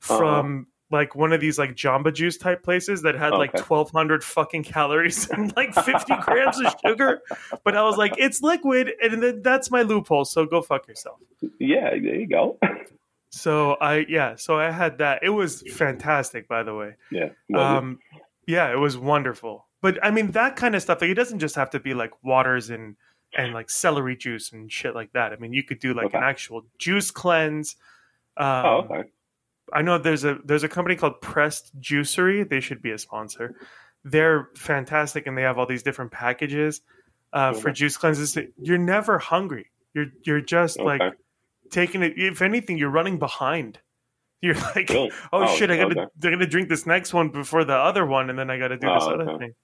[0.09, 0.19] Uh-huh.
[0.19, 4.63] from like one of these like jamba juice type places that had like 1200 fucking
[4.63, 7.21] calories and like 50 grams of sugar
[7.65, 11.19] but i was like it's liquid and then that's my loophole so go fuck yourself
[11.59, 11.91] yeah.
[11.91, 12.59] There you go.
[13.31, 17.29] so i yeah so i had that it was fantastic by the way yeah.
[17.55, 17.99] Um
[18.47, 21.55] yeah it was wonderful but i mean that kind of stuff like it doesn't just
[21.55, 22.97] have to be like waters and
[23.37, 26.23] and like celery juice and shit like that i mean you could do like an
[26.23, 27.77] actual juice cleanse
[28.39, 29.09] um, oh, okay.
[29.73, 32.49] I know there's a there's a company called Pressed Juicery.
[32.49, 33.55] They should be a sponsor.
[34.05, 36.81] They're fantastic, and they have all these different packages
[37.33, 38.37] uh, for juice cleanses.
[38.61, 39.71] You're never hungry.
[39.95, 41.03] You're you're just like
[41.71, 42.15] taking it.
[42.17, 43.79] If anything, you're running behind.
[44.41, 45.11] You're like, Really?
[45.33, 46.11] oh, Oh, shit, I gotta okay.
[46.17, 48.87] they're gonna drink this next one before the other one, and then I gotta do
[48.87, 49.39] this Oh, other okay.
[49.47, 49.55] thing.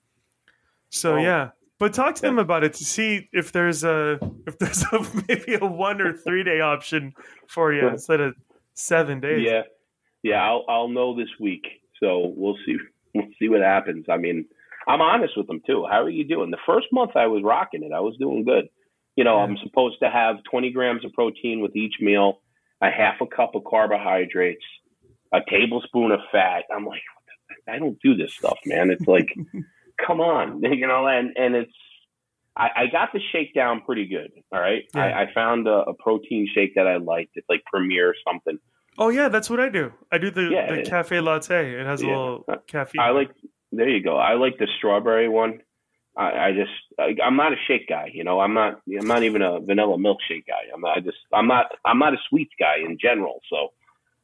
[0.90, 1.18] So Oh.
[1.18, 1.50] yeah.
[1.78, 5.54] But talk to them about it to see if there's a if there's a maybe
[5.54, 7.14] a one or three day option
[7.46, 8.34] for you instead of
[8.74, 9.46] seven days.
[9.46, 9.62] Yeah.
[10.24, 10.42] Yeah.
[10.44, 11.62] I'll I'll know this week.
[12.02, 12.76] So we'll see.
[13.16, 14.06] We'll see what happens.
[14.10, 14.44] I mean,
[14.88, 15.86] I'm honest with them too.
[15.88, 16.50] How are you doing?
[16.50, 17.92] The first month I was rocking it.
[17.94, 18.64] I was doing good.
[19.14, 19.44] You know, Yeah.
[19.44, 22.40] I'm supposed to have 20 grams of protein with each meal,
[22.82, 24.64] a half a cup of carbohydrates,
[25.32, 26.64] a tablespoon of fat.
[26.74, 27.02] I'm like,
[27.68, 28.90] I don't do this stuff, man.
[28.90, 29.28] It's like,
[30.04, 31.72] come on, you know, and and it's
[32.56, 34.32] I, I got the shake down pretty good.
[34.50, 35.02] All right, Yeah.
[35.02, 37.30] I, I found a, a protein shake that I liked.
[37.36, 38.58] It's like Premier or something.
[38.98, 39.92] Oh yeah, that's what I do.
[40.12, 40.84] I do the, Yeah, the yeah.
[40.84, 41.80] cafe latte.
[41.80, 43.00] It has a little uh, caffeine.
[43.00, 43.30] I like.
[43.72, 44.16] There you go.
[44.16, 45.60] I like the strawberry one.
[46.16, 46.70] I, I just.
[46.98, 48.10] I, I'm not a shake guy.
[48.12, 48.40] You know.
[48.40, 48.80] I'm not.
[49.00, 50.70] I'm not even a vanilla milkshake guy.
[50.72, 50.80] I'm.
[50.80, 51.18] Not, I just.
[51.32, 51.66] I'm not.
[51.84, 53.40] I'm not a sweets guy in general.
[53.50, 53.72] So.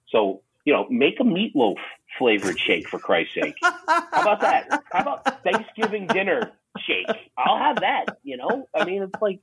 [0.09, 1.77] So you know, make a meatloaf
[2.19, 3.55] flavored shake for Christ's sake.
[3.63, 4.83] How about that?
[4.93, 7.07] How about Thanksgiving dinner shake?
[7.39, 8.19] I'll have that.
[8.23, 9.41] You know, I mean, it's like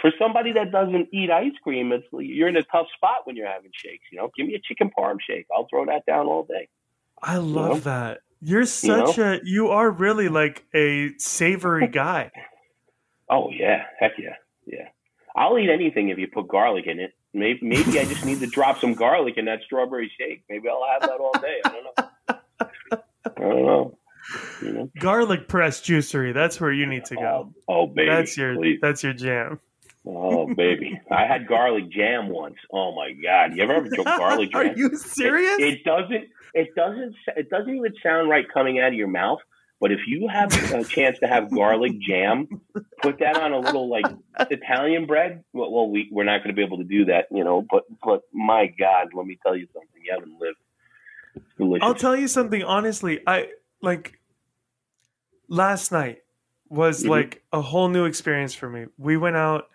[0.00, 3.48] for somebody that doesn't eat ice cream, it's you're in a tough spot when you're
[3.48, 4.04] having shakes.
[4.12, 5.46] You know, give me a chicken parm shake.
[5.54, 6.68] I'll throw that down all day.
[7.22, 7.90] I love know?
[7.90, 8.18] that.
[8.42, 12.30] You're such a you are really like a savory guy.
[13.28, 14.88] Oh yeah, heck yeah, yeah.
[15.36, 17.12] I'll eat anything if you put garlic in it.
[17.32, 20.44] Maybe maybe I just need to drop some garlic in that strawberry shake.
[20.48, 21.60] Maybe I'll have that all day.
[21.64, 22.98] I don't know.
[23.36, 23.98] I don't know.
[24.62, 24.90] You know?
[24.98, 26.34] Garlic press juicery.
[26.34, 27.52] That's where you need to go.
[27.68, 28.78] Oh, oh, baby, that's your please.
[28.80, 29.60] that's your jam.
[30.06, 32.56] Oh baby, I had garlic jam once.
[32.72, 34.60] Oh my god, you ever drunk garlic jam?
[34.60, 35.58] Are you serious?
[35.58, 36.24] It, it doesn't.
[36.54, 37.14] It doesn't.
[37.36, 39.40] It doesn't even sound right coming out of your mouth.
[39.78, 42.48] But if you have a chance to have garlic jam,
[43.02, 44.04] put that on a little like
[44.50, 45.42] Italian bread.
[45.54, 47.66] Well, well we we're not going to be able to do that, you know.
[47.70, 50.02] But but my God, let me tell you something.
[50.02, 50.58] You haven't lived.
[51.34, 51.82] It's delicious.
[51.82, 53.20] I'll tell you something honestly.
[53.26, 53.48] I
[53.80, 54.18] like
[55.48, 56.22] last night
[56.68, 57.08] was Mhm.
[57.08, 58.86] like a whole new experience for me.
[58.98, 59.68] We went out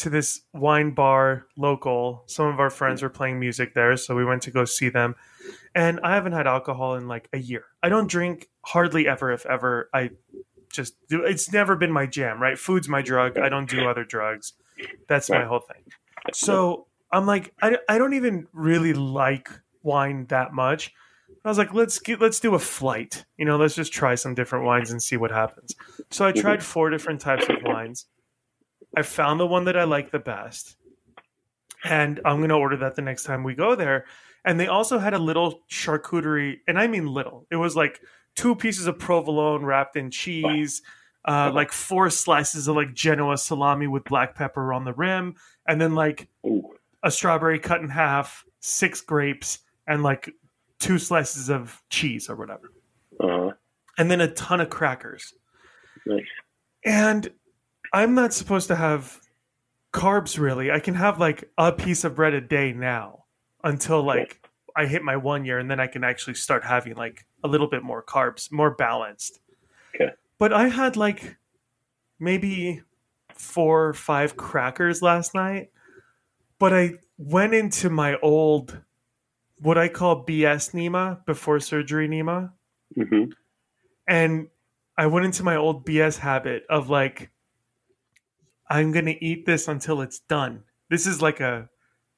[0.00, 2.24] to this wine bar local.
[2.26, 5.14] Some of our friends were playing music there, so we went to go see them.
[5.74, 7.64] And I haven't had alcohol in like a year.
[7.82, 9.88] I don't drink hardly ever if ever.
[9.94, 10.10] I
[10.72, 12.58] just do it's never been my jam, right?
[12.58, 13.38] Food's my drug.
[13.38, 14.54] I don't do other drugs.
[15.08, 15.84] That's my whole thing.
[16.32, 19.50] So I'm like, I, I don't even really like
[19.82, 20.92] wine that much.
[21.44, 23.24] I was like, let's get, let's do a flight.
[23.36, 25.74] You know, let's just try some different wines and see what happens.
[26.10, 28.06] So I tried four different types of wines.
[28.96, 30.76] I found the one that I like the best,
[31.84, 34.06] and I'm gonna order that the next time we go there.
[34.44, 37.46] And they also had a little charcuterie, and I mean little.
[37.50, 38.00] It was like
[38.34, 40.82] two pieces of provolone wrapped in cheese,
[41.26, 45.34] uh, like four slices of like Genoa salami with black pepper on the rim,
[45.68, 46.28] and then like
[47.02, 50.30] a strawberry cut in half, six grapes, and like
[50.78, 52.72] two slices of cheese or whatever,
[53.20, 53.50] uh,
[53.98, 55.34] and then a ton of crackers.
[56.06, 56.24] nice.
[56.82, 57.30] And
[57.92, 59.20] I'm not supposed to have
[59.92, 60.70] carbs really.
[60.70, 63.24] I can have like a piece of bread a day now
[63.64, 67.26] until like I hit my one year, and then I can actually start having like
[67.42, 69.40] a little bit more carbs, more balanced.
[69.94, 70.12] Okay.
[70.38, 71.36] But I had like
[72.18, 72.82] maybe
[73.34, 75.70] four or five crackers last night,
[76.58, 78.80] but I went into my old,
[79.58, 82.52] what I call BS NEMA before surgery Nima
[82.94, 83.24] hmm
[84.10, 84.48] and
[84.98, 87.30] I went into my old BS habit of like,
[88.70, 90.62] I'm gonna eat this until it's done.
[90.88, 91.68] This is like a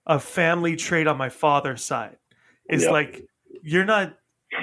[0.06, 2.18] a family trait on my father's side.
[2.66, 3.26] It's like
[3.62, 4.14] you're not.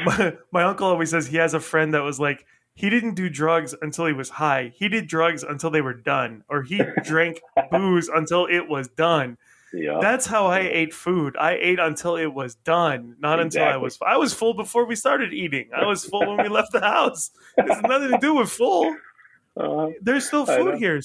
[0.06, 3.30] My, my uncle always says he has a friend that was like he didn't do
[3.30, 4.72] drugs until he was high.
[4.76, 9.38] He did drugs until they were done, or he drank booze until it was done.
[9.74, 10.00] Yeah.
[10.02, 11.36] That's how I ate food.
[11.38, 13.84] I ate until it was done, not until I Exactly.
[13.84, 14.00] was.
[14.06, 15.70] I was full before we started eating.
[15.76, 17.32] I was full when we left the house.
[17.58, 18.96] It has nothing to do with full.
[19.58, 21.02] uh, There's still food here.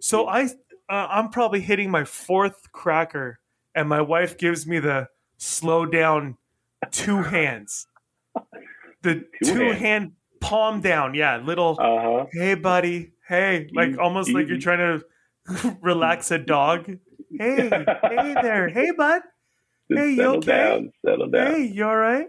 [0.00, 0.44] So I,
[0.88, 3.38] uh, I'm probably hitting my fourth cracker,
[3.74, 6.36] and my wife gives me the slow down
[6.90, 7.86] two hands,
[9.02, 9.78] the Two two, hands.
[9.80, 11.14] hand palm down.
[11.14, 11.76] Yeah, little.
[11.80, 12.26] uh huh.
[12.32, 13.12] hey, buddy.
[13.26, 15.00] Hey, like Easy, almost like you're trying
[15.48, 16.98] to relax a dog.
[17.38, 18.68] Hey, hey there.
[18.68, 19.20] Hey, bud.
[19.88, 20.46] Hey, you okay?
[20.46, 20.92] down.
[21.04, 21.54] Settle down.
[21.54, 22.28] Hey, you all right?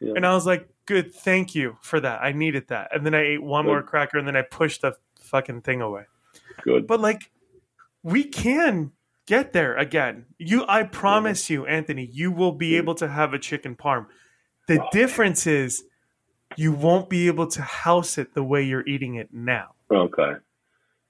[0.00, 0.14] Yeah.
[0.16, 2.20] And I was like, good, thank you for that.
[2.22, 2.88] I needed that.
[2.92, 6.04] And then I ate one more cracker and then I pushed the fucking thing away.
[6.62, 6.86] Good.
[6.86, 7.30] But like,
[8.02, 8.92] we can
[9.26, 10.26] get there again.
[10.38, 14.06] You, I promise you, Anthony, you will be able to have a chicken parm.
[14.66, 14.88] The Oh.
[14.92, 15.84] difference is
[16.56, 19.74] you won't be able to house it the way you're eating it now.
[19.90, 20.22] Okay.
[20.22, 20.34] All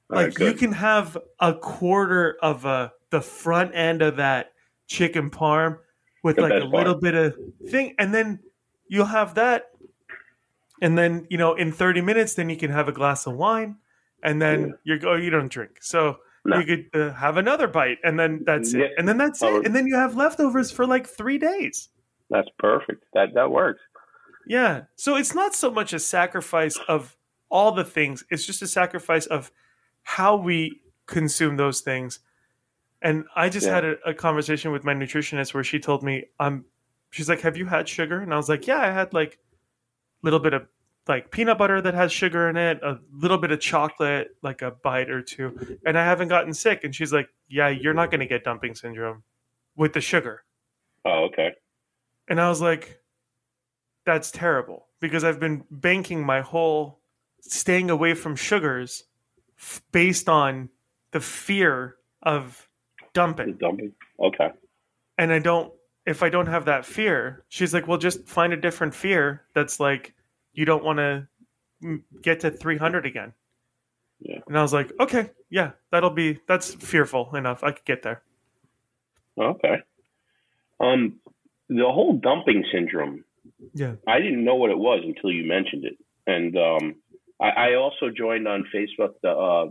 [0.09, 4.53] right, Like you can have a quarter of a the front end of that
[4.87, 5.79] chicken parm
[6.23, 7.01] with The like a little part.
[7.03, 7.35] bit of
[7.69, 8.41] thing, and then
[8.89, 9.71] you'll have that,
[10.83, 13.77] and then you know in thirty minutes, then you can have a glass of wine,
[14.23, 14.73] and then Yeah.
[14.85, 16.59] you're go you don't drink, so No.
[16.59, 18.85] you could uh, have another bite, and then that's Yeah.
[18.85, 19.59] it, and then that's Oh.
[19.61, 21.89] it, and then you have leftovers for like three days.
[22.31, 23.05] That's perfect.
[23.15, 23.81] That that works.
[24.47, 24.85] Yeah.
[24.97, 27.17] So it's not so much a sacrifice of
[27.51, 29.51] all the things, it's just a sacrifice of
[30.03, 32.21] how we consume those things.
[33.03, 33.75] And I just Yeah.
[33.75, 36.65] had a, a conversation with my nutritionist where she told me, "I'm."
[37.13, 38.21] she's like, Have you had sugar?
[38.21, 40.69] And I was like, Yeah, I had like a little bit of
[41.11, 44.71] like peanut butter that has sugar in it, a little bit of chocolate, like a
[44.71, 46.85] bite or two, and I haven't gotten sick.
[46.85, 49.25] And she's like, "Yeah, you're not going to get dumping syndrome
[49.77, 50.45] with the sugar."
[51.05, 51.53] Oh, okay.
[52.29, 53.01] And I was like,
[54.07, 57.01] "That's terrible because I've been banking my whole
[57.41, 59.05] staying away from sugars
[59.59, 60.69] f- based on
[61.11, 62.69] the fear of
[63.13, 63.93] dumping." Dumping.
[64.21, 64.51] Okay.
[65.19, 65.73] and I don't
[66.07, 69.81] if I don't have that fear, she's like, "Well, just find a different fear that's
[69.81, 70.15] like
[70.53, 71.29] you don't want to
[72.23, 73.33] get to 300 again."
[74.21, 74.41] Yeah.
[74.47, 77.65] And I was like, "Okay, yeah, that'll be that's fearful enough.
[77.65, 78.23] I could get there."
[79.39, 79.77] Okay.
[80.79, 81.21] Um,
[81.69, 83.25] the whole dumping syndrome.
[83.75, 83.95] Yeah.
[84.07, 85.97] I didn't know what it was until you mentioned it,
[86.27, 86.95] and um,
[87.41, 89.71] I, I also joined on Facebook the uh,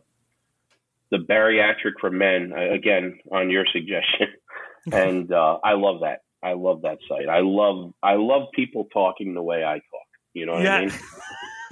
[1.12, 4.28] the bariatric for men uh, again on your suggestion,
[4.92, 6.22] and uh, I love that.
[6.42, 7.28] I love that site.
[7.30, 9.99] I love I love people talking the way I talk.
[10.34, 10.76] You know what Yeah.
[10.76, 10.92] I mean?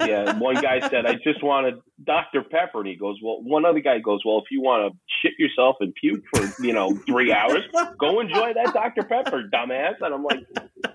[0.00, 2.42] yeah, one guy said, I just wanted Dr.
[2.42, 2.80] Pepper.
[2.80, 5.76] And he goes, Well, one other guy goes, Well, if you want to shit yourself
[5.80, 7.64] and puke for, you know, three hours,
[7.98, 9.02] go enjoy that Dr.
[9.02, 9.94] Pepper, dumbass.
[10.00, 10.40] And I'm like,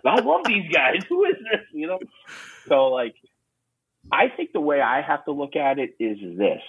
[0.05, 1.03] I love these guys.
[1.09, 1.61] Who is this?
[1.73, 1.99] You know?
[2.67, 3.15] So, like,
[4.11, 6.61] I think the way I have to look at it is this.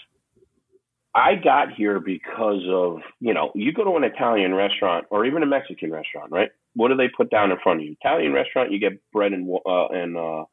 [1.17, 5.45] I got here because of, you know, you go to an Italian restaurant or even
[5.45, 6.51] a Mexican restaurant, right?
[6.75, 7.95] What do they put down in front of you?
[8.01, 10.45] Italian restaurant, you get bread and uh, and uh,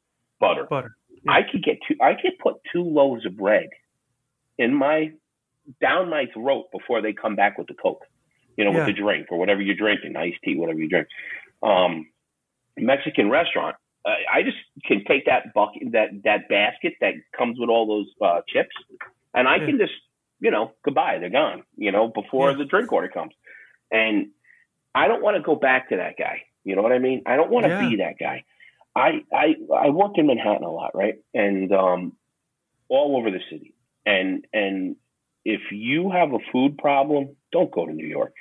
[0.41, 0.65] butter.
[0.69, 0.91] Butter.
[1.27, 1.95] I could get two.
[2.01, 3.69] I could put two loaves of bread
[4.57, 5.11] in my
[5.79, 8.03] down my throat before they come back with the coke.
[8.57, 8.85] You know, Yeah.
[8.85, 11.07] with the drink or whatever you're drinking, iced tea, whatever you drink.
[11.63, 12.09] Um,
[12.77, 13.75] Mexican restaurant.
[14.03, 18.07] Uh, I just can take that bucket, that that basket that comes with all those
[18.21, 18.75] uh, chips,
[19.33, 19.67] and I Yeah.
[19.67, 19.93] can just,
[20.39, 21.19] you know, goodbye.
[21.19, 21.63] They're gone.
[21.77, 22.57] You know, before Yeah.
[22.57, 23.33] the drink order comes,
[23.91, 24.31] and
[24.95, 26.43] I don't want to go back to that guy.
[26.63, 27.21] You know what I mean?
[27.25, 27.79] I don't want to Yeah.
[27.89, 28.43] be that guy.
[28.95, 31.15] I, I I work in Manhattan a lot, right?
[31.33, 32.13] And um,
[32.89, 33.73] all over the city.
[34.05, 34.97] And and
[35.45, 38.33] if you have a food problem, don't go to New York.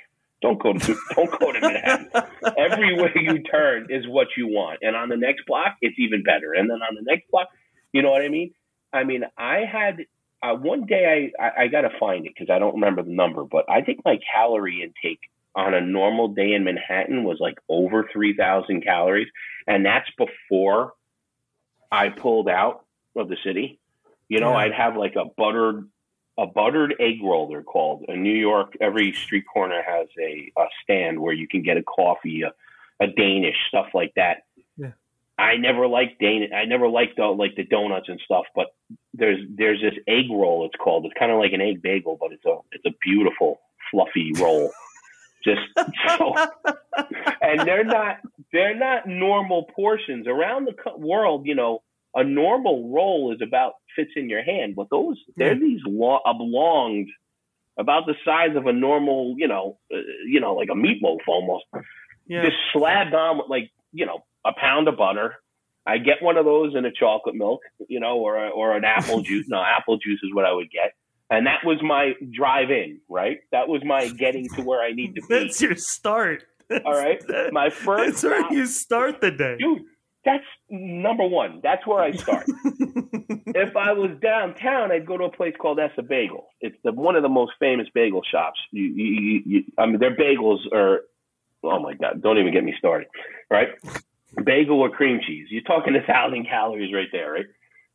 [0.42, 2.10] Don't go to don't go to Manhattan.
[2.58, 6.52] Everywhere you turn is what you want, and on the next block, it's even better.
[6.54, 7.48] And then on the next block,
[7.92, 8.52] you know what I mean?
[8.92, 9.98] I mean, I had
[10.42, 13.12] uh, one day I I, I got to find it because I don't remember the
[13.12, 15.20] number, but I think my calorie intake
[15.54, 19.28] on a normal day in Manhattan was like over three thousand calories,
[19.66, 20.92] and that's before
[21.90, 22.84] I pulled out
[23.16, 23.80] of the city.
[24.28, 24.58] You know, Yeah.
[24.58, 25.88] I'd have like a buttered
[26.38, 27.48] a buttered egg roll.
[27.48, 28.74] They're called in New York.
[28.80, 32.52] Every street corner has a, a stand where you can get a coffee, a,
[33.04, 34.44] a Danish stuff like that.
[34.76, 34.92] Yeah.
[35.36, 36.50] I never liked Danish.
[36.54, 38.44] I never liked the, like the donuts and stuff.
[38.54, 38.68] But
[39.12, 40.64] there's there's this egg roll.
[40.66, 41.04] It's called.
[41.06, 44.70] It's kind of like an egg bagel, but it's a it's a beautiful fluffy roll.
[45.44, 45.60] Just
[46.18, 46.34] so,
[47.40, 48.18] and they're not
[48.52, 51.46] they're not normal portions around the world.
[51.46, 51.82] You know,
[52.14, 57.08] a normal roll is about fits in your hand, but those they're these lo- oblonged,
[57.78, 61.64] about the size of a normal, you know, uh, you know, like a meatloaf almost.
[62.26, 62.44] Yeah.
[62.44, 65.36] Just slabbed on with like you know a pound of butter.
[65.86, 68.84] I get one of those in a chocolate milk, you know, or a, or an
[68.84, 69.46] apple juice.
[69.48, 70.92] No, apple juice is what I would get.
[71.30, 73.38] And that was my drive in, right?
[73.52, 75.44] That was my getting to where I need to be.
[75.44, 76.44] That's your start.
[76.84, 77.22] All right.
[77.26, 79.56] That's, My first that's where you start the day.
[79.58, 79.82] dude,
[80.24, 81.60] that's number one.
[81.62, 82.44] That's where I start.
[83.46, 86.46] if I was downtown, I'd go to a place called Ess-a-Bagel.
[86.60, 88.60] It's the one of the most famous bagel shops.
[88.70, 91.00] You, you, you, you, I mean, their bagels are,
[91.64, 93.08] oh my god, don't even get me started.
[93.50, 93.68] Right,
[94.44, 95.46] bagel or cream cheese.
[95.50, 97.46] You're talking a thousand calories right there, right?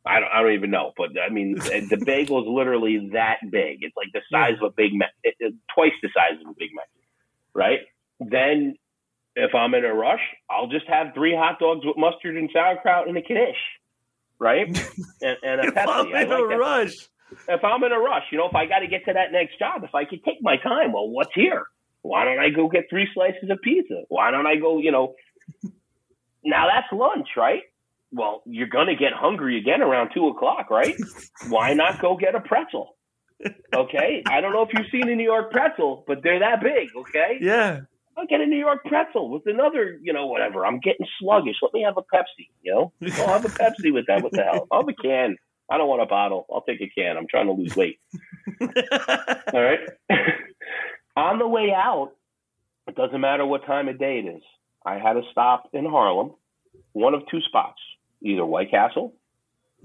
[0.06, 1.56] I don't, I don't even know, but I mean,
[1.90, 3.80] the bagel is literally that big.
[3.82, 4.92] It's like the size of a Big
[5.24, 6.86] it- twice the size of a Big Mac,
[7.54, 7.80] right?
[8.20, 8.76] Then,
[9.36, 13.08] if I'm in a rush, I'll just have three hot dogs with mustard and sauerkraut
[13.08, 13.58] and a knish,
[14.40, 14.68] right?
[15.22, 16.58] And, and a if I'm in like a that.
[16.58, 16.94] rush.
[17.50, 19.58] If I'm in a rush, you know, if I got to get to that next
[19.58, 21.66] job, if I could take my time, well, what's here?
[22.04, 24.04] Why don't I go get three slices of pizza?
[24.10, 25.16] Why don't I go, you know?
[26.48, 27.64] Now that's lunch, right?
[28.16, 30.96] Well, you're going to get hungry again around two o'clock, right?
[31.50, 32.96] Why not go get a pretzel?
[33.74, 34.24] Okay.
[34.26, 37.38] I don't know if you've seen a New York pretzel, but they're that big, okay?
[37.42, 37.82] Yeah.
[38.18, 40.66] I'll get a New York pretzel with another, you know, whatever.
[40.66, 41.58] I'm getting sluggish.
[41.62, 42.94] Let me have a Pepsi, you know?
[43.18, 44.24] I'll have a Pepsi with that.
[44.24, 44.68] What the hell?
[44.72, 45.36] I'll have a can.
[45.70, 46.46] I don't want a bottle.
[46.50, 47.18] I'll take a can.
[47.18, 48.00] I'm trying to lose weight.
[48.62, 49.80] All right.
[51.18, 52.12] On the way out,
[52.88, 54.44] it doesn't matter what time of day it is.
[54.86, 56.32] I had a stop in Harlem,
[56.94, 57.82] one of two spots,
[58.26, 59.14] either White Castle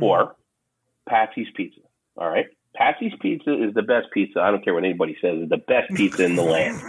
[0.01, 0.33] or mm-hmm.
[1.09, 1.81] Patsy's Pizza.
[2.17, 2.47] All right.
[2.75, 4.41] Patsy's Pizza is the best pizza.
[4.41, 5.39] I don't care what anybody says.
[5.41, 6.81] It's the best pizza in the land.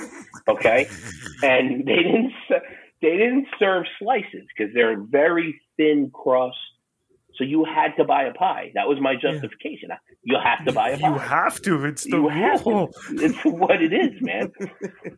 [0.48, 0.88] Okay.
[1.44, 2.34] And they didn't
[3.02, 6.58] they didn't serve slices because they're very thin crust,
[7.36, 8.72] So you had to buy a pie.
[8.76, 9.90] That was my justification.
[9.90, 9.98] Yeah.
[10.24, 11.10] You have to buy a pie.
[11.10, 11.86] You have to.
[11.86, 12.30] It's the you
[12.66, 12.92] rule.
[13.12, 14.52] It's what it is, man.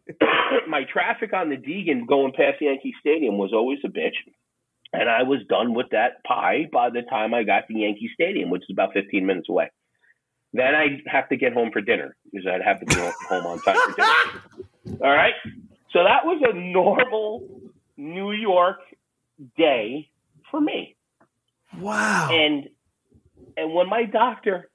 [0.68, 4.16] my traffic on the Deegan going past Yankee Stadium was always a bitch.
[4.94, 8.52] And I was done with that pie by the time I got to Yankee Stadium,
[8.52, 9.72] which is about 15 minutes away.
[10.54, 13.60] Then I'd have to get home for dinner because I'd have to be home on
[13.62, 15.00] time for dinner.
[15.04, 15.34] All right.
[15.91, 17.48] So that was a normal
[17.98, 18.78] New York
[19.58, 20.10] day
[20.52, 20.96] for me.
[21.80, 22.30] Wow.
[22.32, 22.70] And
[23.58, 24.70] and when my doctor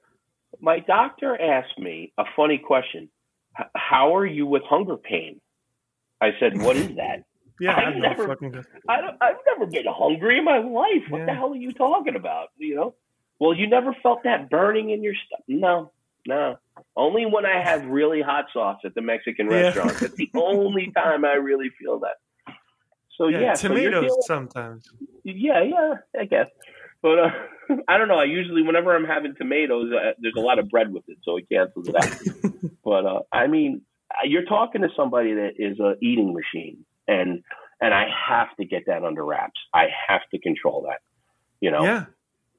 [0.59, 3.09] my doctor asked me a funny question,
[3.75, 5.39] how are you with hunger pain?
[6.21, 7.23] I said, what is that?
[7.59, 8.63] Yeah, I've never, fucking...
[8.87, 11.03] I don't, I've never been hungry in my life.
[11.09, 11.25] What yeah.
[11.25, 12.49] the hell are you talking about?
[12.57, 12.95] You know?
[13.39, 15.45] Well, you never felt that burning in your stomach?
[15.47, 15.91] No,
[16.27, 16.57] no.
[16.95, 19.61] Only when I have really hot sauce at the Mexican yeah.
[19.61, 19.97] restaurant.
[19.99, 22.17] That's the only time I really feel that.
[23.17, 24.89] So yeah, yeah tomatoes so feeling, sometimes.
[25.23, 26.47] Yeah, yeah, I guess.
[27.01, 27.29] But uh,
[27.87, 28.19] I don't know.
[28.19, 31.37] I usually, whenever I'm having tomatoes, uh, there's a lot of bread with it, so
[31.37, 32.71] it cancels it out.
[32.83, 33.81] but uh, I mean,
[34.25, 37.43] you're talking to somebody that is a eating machine, and
[37.81, 39.59] and I have to get that under wraps.
[39.73, 40.99] I have to control that.
[41.59, 41.83] You know.
[41.83, 42.05] Yeah.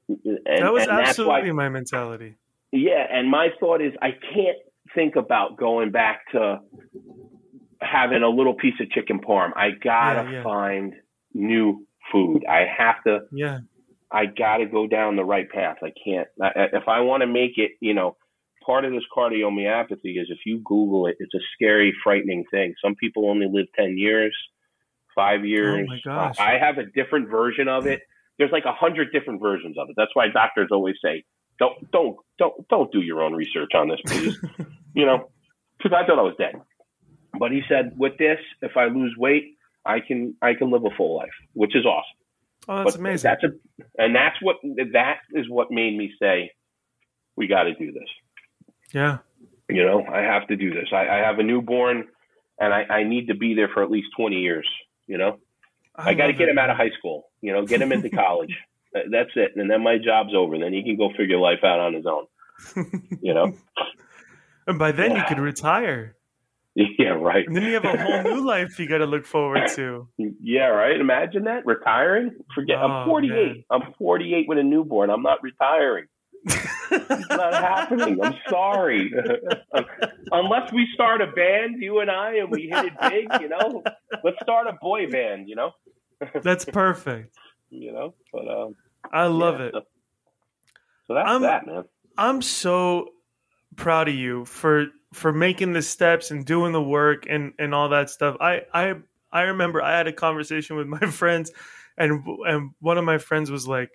[0.07, 2.35] And, that was absolutely why, my mentality.
[2.71, 4.57] Yeah, and my thought is I can't
[4.93, 6.59] think about going back to
[7.81, 9.51] having a little piece of chicken parm.
[9.55, 10.43] I gotta yeah, yeah.
[10.43, 10.93] find
[11.33, 12.43] new food.
[12.49, 13.21] I have to.
[13.31, 13.59] Yeah.
[14.13, 15.77] I got to go down the right path.
[15.81, 16.27] I can't.
[16.37, 18.17] If I want to make it, you know,
[18.65, 22.73] part of this cardiomyopathy is if you Google it, it's a scary, frightening thing.
[22.83, 24.35] Some people only live 10 years,
[25.15, 25.87] five years.
[25.87, 26.39] Oh my gosh.
[26.39, 28.01] I have a different version of it.
[28.37, 29.95] There's like a hundred different versions of it.
[29.97, 31.23] That's why doctors always say,
[31.59, 34.37] don't, don't, don't, don't do your own research on this, please.
[34.95, 35.29] you know,
[35.77, 36.55] because I thought I was dead.
[37.37, 39.55] But he said, with this, if I lose weight,
[39.85, 42.17] I can, I can live a full life, which is awesome.
[42.67, 43.29] Oh, that's but amazing.
[43.29, 44.57] That's a, and that's what
[44.93, 46.51] that is what made me say,
[47.35, 48.09] we got to do this.
[48.93, 49.19] Yeah.
[49.69, 50.89] You know, I have to do this.
[50.91, 52.07] I, I have a newborn,
[52.59, 54.67] and I, I, need to be there for at least twenty years.
[55.07, 55.39] You know,
[55.95, 57.29] I, I got to get him out of high school.
[57.41, 58.53] You know, get him into college.
[58.93, 60.57] That's it, and then my job's over.
[60.57, 62.25] Then he can go figure life out on his own.
[63.21, 63.53] You know.
[64.67, 65.17] and by then, yeah.
[65.19, 66.15] you could retire.
[66.97, 67.45] Yeah, right.
[67.45, 70.07] And then you have a whole new life you got to look forward to.
[70.17, 70.99] Yeah, right.
[70.99, 72.31] Imagine that retiring.
[72.55, 72.77] Forget.
[72.77, 73.33] Oh, I'm 48.
[73.33, 73.63] Man.
[73.69, 75.09] I'm 48 with a newborn.
[75.09, 76.05] I'm not retiring.
[76.91, 78.23] It's not happening.
[78.23, 79.13] I'm sorry.
[80.31, 83.83] Unless we start a band, you and I, and we hit it big, you know.
[84.23, 85.71] Let's start a boy band, you know.
[86.43, 87.37] That's perfect.
[87.71, 88.75] you know, but um,
[89.11, 89.73] I love yeah, it.
[89.73, 89.81] So,
[91.07, 91.83] so that's I'm, that, man.
[92.17, 93.09] I'm so
[93.75, 97.89] proud of you for for making the steps and doing the work and and all
[97.89, 98.37] that stuff.
[98.39, 98.95] I I
[99.31, 101.51] I remember I had a conversation with my friends,
[101.97, 103.91] and and one of my friends was like,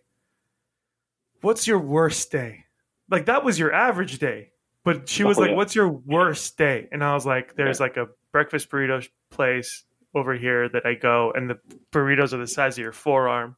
[1.43, 2.65] "What's your worst day?"
[3.11, 4.51] Like that was your average day,
[4.85, 5.57] but she was oh, like, yeah.
[5.57, 9.85] "What's your worst day?" And I was like, "There's like a breakfast burrito place
[10.15, 11.59] over here that I go, and the
[11.93, 13.57] burritos are the size of your forearm."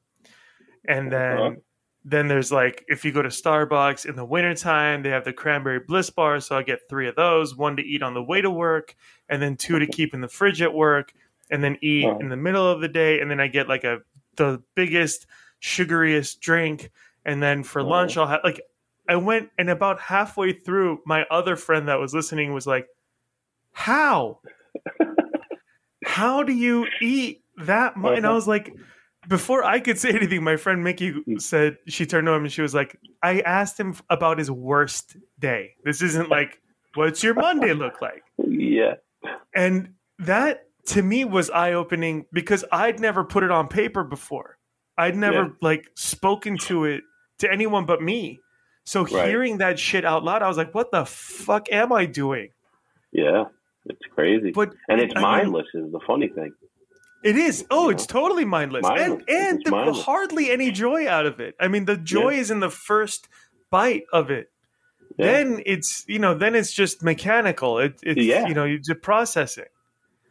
[0.86, 1.50] And then uh-huh
[2.04, 5.80] then there's like if you go to Starbucks in the wintertime, they have the cranberry
[5.80, 6.40] bliss bar.
[6.40, 8.96] So I get three of those, one to eat on the way to work,
[9.28, 11.12] and then two to keep in the fridge at work,
[11.50, 12.18] and then eat oh.
[12.18, 13.98] in the middle of the day, and then I get like a
[14.36, 15.26] the biggest,
[15.60, 16.90] sugariest drink,
[17.24, 17.86] and then for oh.
[17.86, 18.62] lunch I'll have like
[19.08, 22.86] I went and about halfway through, my other friend that was listening was like,
[23.72, 24.40] How?
[26.04, 28.16] How do you eat that much?
[28.16, 28.74] And I was like,
[29.28, 32.62] before I could say anything, my friend Mickey said she turned to him and she
[32.62, 35.74] was like, I asked him about his worst day.
[35.84, 36.60] This isn't like,
[36.94, 38.22] what's your Monday look like?
[38.38, 38.94] Yeah.
[39.54, 44.56] And that to me was eye opening because I'd never put it on paper before.
[44.96, 45.50] I'd never yeah.
[45.60, 47.02] like spoken to it
[47.40, 48.40] to anyone but me.
[48.88, 49.28] So right.
[49.28, 52.48] hearing that shit out loud, I was like, what the fuck am I doing?
[53.12, 53.44] Yeah.
[53.84, 54.50] It's crazy.
[54.50, 56.54] But and it's I mindless mean, is the funny thing.
[57.22, 57.66] It is.
[57.70, 59.24] Oh, it's totally mindless, mindless.
[59.28, 60.02] and and mindless.
[60.02, 61.54] hardly any joy out of it.
[61.60, 62.40] I mean, the joy yeah.
[62.40, 63.28] is in the first
[63.70, 64.50] bite of it.
[65.18, 65.32] Yeah.
[65.32, 67.78] Then it's you know, then it's just mechanical.
[67.80, 69.66] It, it's you know, you just processing.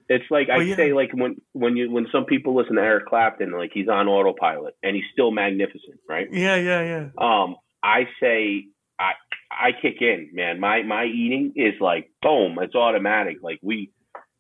[0.10, 3.52] It's like I say, like when when you when some people listen to Eric Clapton,
[3.52, 6.28] like he's on autopilot and he's still magnificent, right?
[6.32, 7.10] Yeah, yeah, yeah.
[7.20, 7.58] Um,
[7.88, 8.66] I say
[9.00, 9.14] I
[9.50, 10.60] I kick in, man.
[10.60, 13.38] My my eating is like boom, it's automatic.
[13.42, 13.92] Like we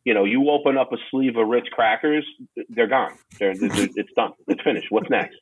[0.03, 2.25] you know, you open up a sleeve of Ritz crackers,
[2.69, 3.11] they're gone.
[3.39, 4.31] They're, they're, it's done.
[4.47, 4.87] It's finished.
[4.89, 5.35] What's next?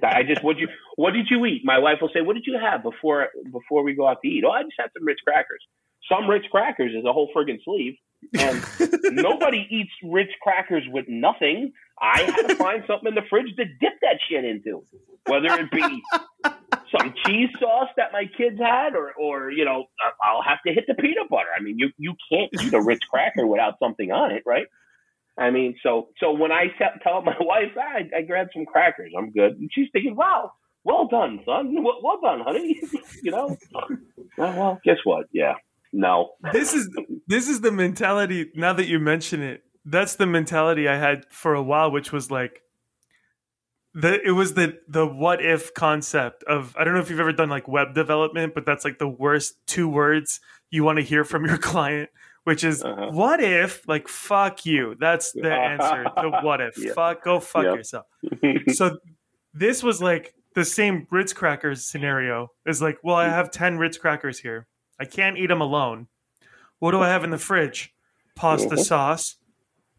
[0.00, 1.62] I just what you what did you eat?
[1.64, 4.44] My wife will say, "What did you have before before we go out to eat?"
[4.46, 5.60] Oh, I just had some Ritz crackers.
[6.08, 7.94] Some Ritz crackers is a whole friggin' sleeve,
[8.38, 8.64] and
[9.12, 11.72] nobody eats Ritz crackers with nothing.
[12.00, 14.84] I had to find something in the fridge to dip that shit into,
[15.26, 16.02] whether it be
[16.90, 19.84] some cheese sauce that my kids had, or or you know,
[20.22, 21.48] I'll have to hit the peanut butter.
[21.56, 24.66] I mean, you you can't eat a Ritz cracker without something on it, right?
[25.38, 26.66] I mean, so so when I
[27.02, 30.52] tell my wife ah, I, I grabbed some crackers, I'm good, and she's thinking, "Wow,
[30.84, 31.82] well done, son.
[31.82, 32.80] Well, well done, honey."
[33.22, 33.56] you know.
[34.36, 35.26] well, guess what?
[35.32, 35.54] Yeah,
[35.92, 36.30] no.
[36.52, 36.88] This is
[37.26, 38.50] this is the mentality.
[38.54, 42.30] Now that you mention it, that's the mentality I had for a while, which was
[42.30, 42.62] like,
[43.94, 47.32] the it was the the what if concept of I don't know if you've ever
[47.32, 50.40] done like web development, but that's like the worst two words
[50.70, 52.08] you want to hear from your client,
[52.44, 53.10] which is uh-huh.
[53.10, 54.96] what if like fuck you.
[54.98, 56.78] That's the answer to what if.
[56.78, 56.94] Yeah.
[56.94, 57.76] Fuck go fuck yep.
[57.76, 58.06] yourself.
[58.72, 58.98] so
[59.52, 63.98] this was like the same Ritz crackers scenario is like, well, I have 10 Ritz
[63.98, 64.66] crackers here.
[65.02, 66.06] I can't eat them alone.
[66.78, 67.92] What do I have in the fridge?
[68.36, 68.82] Pasta mm-hmm.
[68.82, 69.34] sauce.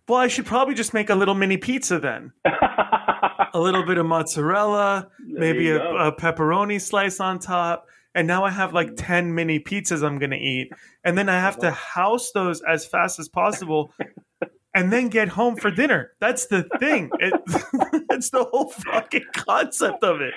[0.07, 2.31] Well, I should probably just make a little mini pizza then.
[2.45, 7.88] a little bit of mozzarella, there maybe a, a, pepperoni slice on top.
[8.15, 10.71] And now I have like 10 mini pizzas I'm going to eat.
[11.03, 13.93] And then I have to house those as fast as possible
[14.73, 16.11] and then get home for dinner.
[16.21, 17.11] That's the thing.
[17.19, 17.34] It,
[18.07, 20.34] that's the whole fucking concept of it.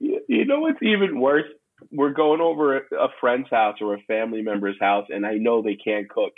[0.00, 1.46] You, you know what's even worse?
[1.92, 5.76] We're going over a friend's house or a family member's house, and I know they
[5.76, 6.32] can't cook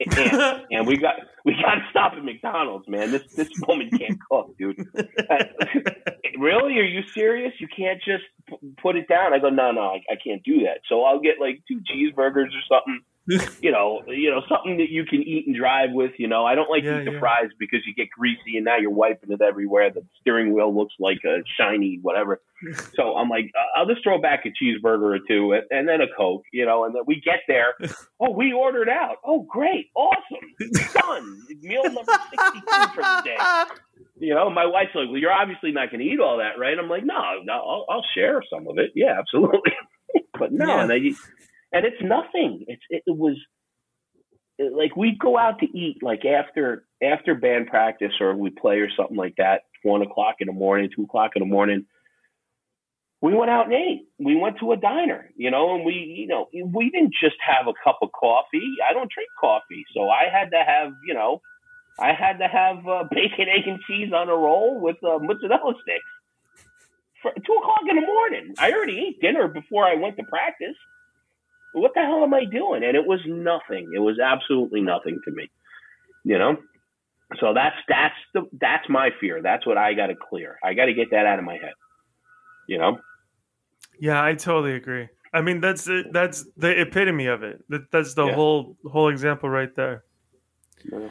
[0.00, 3.10] and, and we got we got to stop at McDonald's, man.
[3.10, 4.86] This this woman can't cook, dude.
[4.96, 5.44] Uh,
[6.38, 6.78] really?
[6.78, 7.52] Are you serious?
[7.58, 9.32] You can't just p- put it down?
[9.32, 10.80] I go, no, no, I, I can't do that.
[10.88, 13.00] So I'll get like two cheeseburgers or something
[13.60, 16.12] you know, you know, something that you can eat and drive with.
[16.16, 17.18] You know, I don't like yeah, eat the yeah.
[17.18, 19.90] fries because you get greasy and now you're wiping it everywhere.
[19.90, 22.40] The steering wheel looks like a shiny whatever.
[22.94, 26.00] so I'm like, uh, I'll just throw back a cheeseburger or two and, and then
[26.00, 26.44] a coke.
[26.54, 27.74] You know, and then we get there.
[28.20, 29.18] Oh, we ordered out.
[29.24, 31.40] Oh, great, awesome, done.
[31.62, 33.36] Meal number sixty-two for the day.
[34.18, 36.76] You know, my wife's like, "Well, you're obviously not going to eat all that, right?"
[36.76, 38.90] I'm like, "No, no, I'll, I'll share some of it.
[38.96, 39.70] Yeah, absolutely."
[40.36, 40.82] but no, yeah.
[40.82, 40.98] and I
[41.72, 42.64] and it's nothing.
[42.66, 43.36] It's it, it was
[44.58, 48.78] it, like we'd go out to eat like after after band practice or we play
[48.78, 51.86] or something like that, one o'clock in the morning, two o'clock in the morning.
[53.20, 54.06] We went out and ate.
[54.20, 57.66] We went to a diner, you know, and we, you know, we didn't just have
[57.66, 58.76] a cup of coffee.
[58.88, 61.40] I don't drink coffee, so I had to have, you know,
[61.98, 65.74] I had to have uh, bacon, egg, and cheese on a roll with uh, mozzarella
[65.82, 66.04] sticks.
[67.20, 68.54] For two o'clock in the morning.
[68.56, 70.76] I already ate dinner before I went to practice
[71.72, 72.82] what the hell am I doing?
[72.84, 73.90] And it was nothing.
[73.94, 75.50] It was absolutely nothing to me.
[76.24, 76.56] You know?
[77.40, 79.42] So that's that's the that's my fear.
[79.42, 80.58] That's what I gotta clear.
[80.64, 81.74] I gotta get that out of my head.
[82.66, 82.98] You know?
[84.00, 85.08] Yeah, I totally agree.
[85.32, 87.62] I mean that's it, that's the epitome of it.
[87.68, 88.34] That, that's the yeah.
[88.34, 90.04] whole whole example right there.
[90.90, 91.08] Yeah.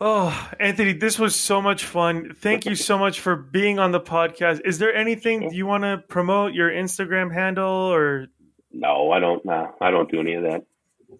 [0.00, 2.32] Oh, Anthony, this was so much fun.
[2.32, 4.60] Thank you so much for being on the podcast.
[4.64, 8.28] Is there anything you want to promote your Instagram handle or
[8.72, 9.44] no, I don't.
[9.44, 10.64] No, I don't do any of that.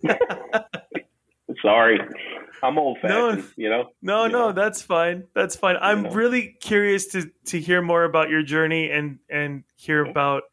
[1.62, 1.98] Sorry,
[2.62, 3.38] I'm old fashioned.
[3.38, 3.90] No, you know.
[4.02, 4.52] No, you no, know?
[4.52, 5.24] that's fine.
[5.34, 5.76] That's fine.
[5.80, 6.10] I'm know?
[6.10, 10.44] really curious to to hear more about your journey and and hear about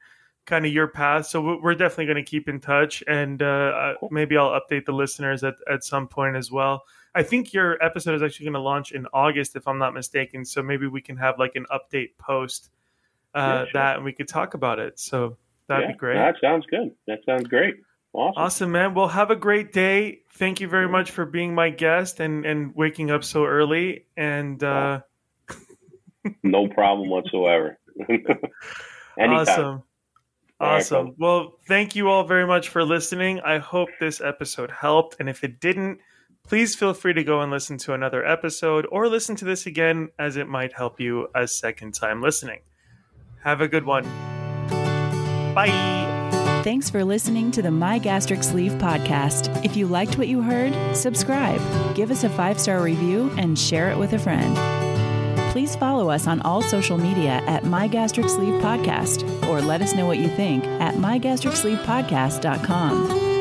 [0.46, 1.28] kind of your path.
[1.28, 5.44] So we're definitely going to keep in touch, and uh, maybe I'll update the listeners
[5.44, 6.84] at at some point as well.
[7.14, 10.44] I think your episode is actually going to launch in August, if I'm not mistaken.
[10.44, 12.70] So maybe we can have like an update post
[13.34, 13.70] uh, yeah, sure.
[13.74, 15.00] that, and we could talk about it.
[15.00, 16.16] So That'd yeah, be great.
[16.16, 16.92] That sounds good.
[17.08, 17.76] That sounds great.
[18.14, 18.42] Awesome.
[18.42, 18.94] Awesome, man.
[18.94, 20.20] Well, have a great day.
[20.34, 24.06] Thank you very much for being my guest and, and waking up so early.
[24.16, 25.02] And uh...
[26.44, 27.78] no problem whatsoever.
[29.20, 29.84] awesome.
[30.60, 31.06] Awesome.
[31.08, 33.42] Right, well, thank you all very much for listening.
[33.42, 35.18] I hope this episode helped.
[35.20, 36.00] And if it didn't,
[36.48, 40.10] please feel free to go and listen to another episode or listen to this again
[40.18, 42.62] as it might help you a second time listening.
[43.44, 44.06] Have a good one.
[45.56, 46.62] Bye.
[46.64, 49.64] Thanks for listening to the My Gastric Sleeve podcast.
[49.64, 51.62] If you liked what you heard, subscribe,
[51.96, 54.56] give us a five star review, and share it with a friend.
[55.52, 59.96] Please follow us on all social media at My Gastric Sleeve Podcast or let us
[59.96, 63.35] know what you think at mygastricsleevepodcast.com.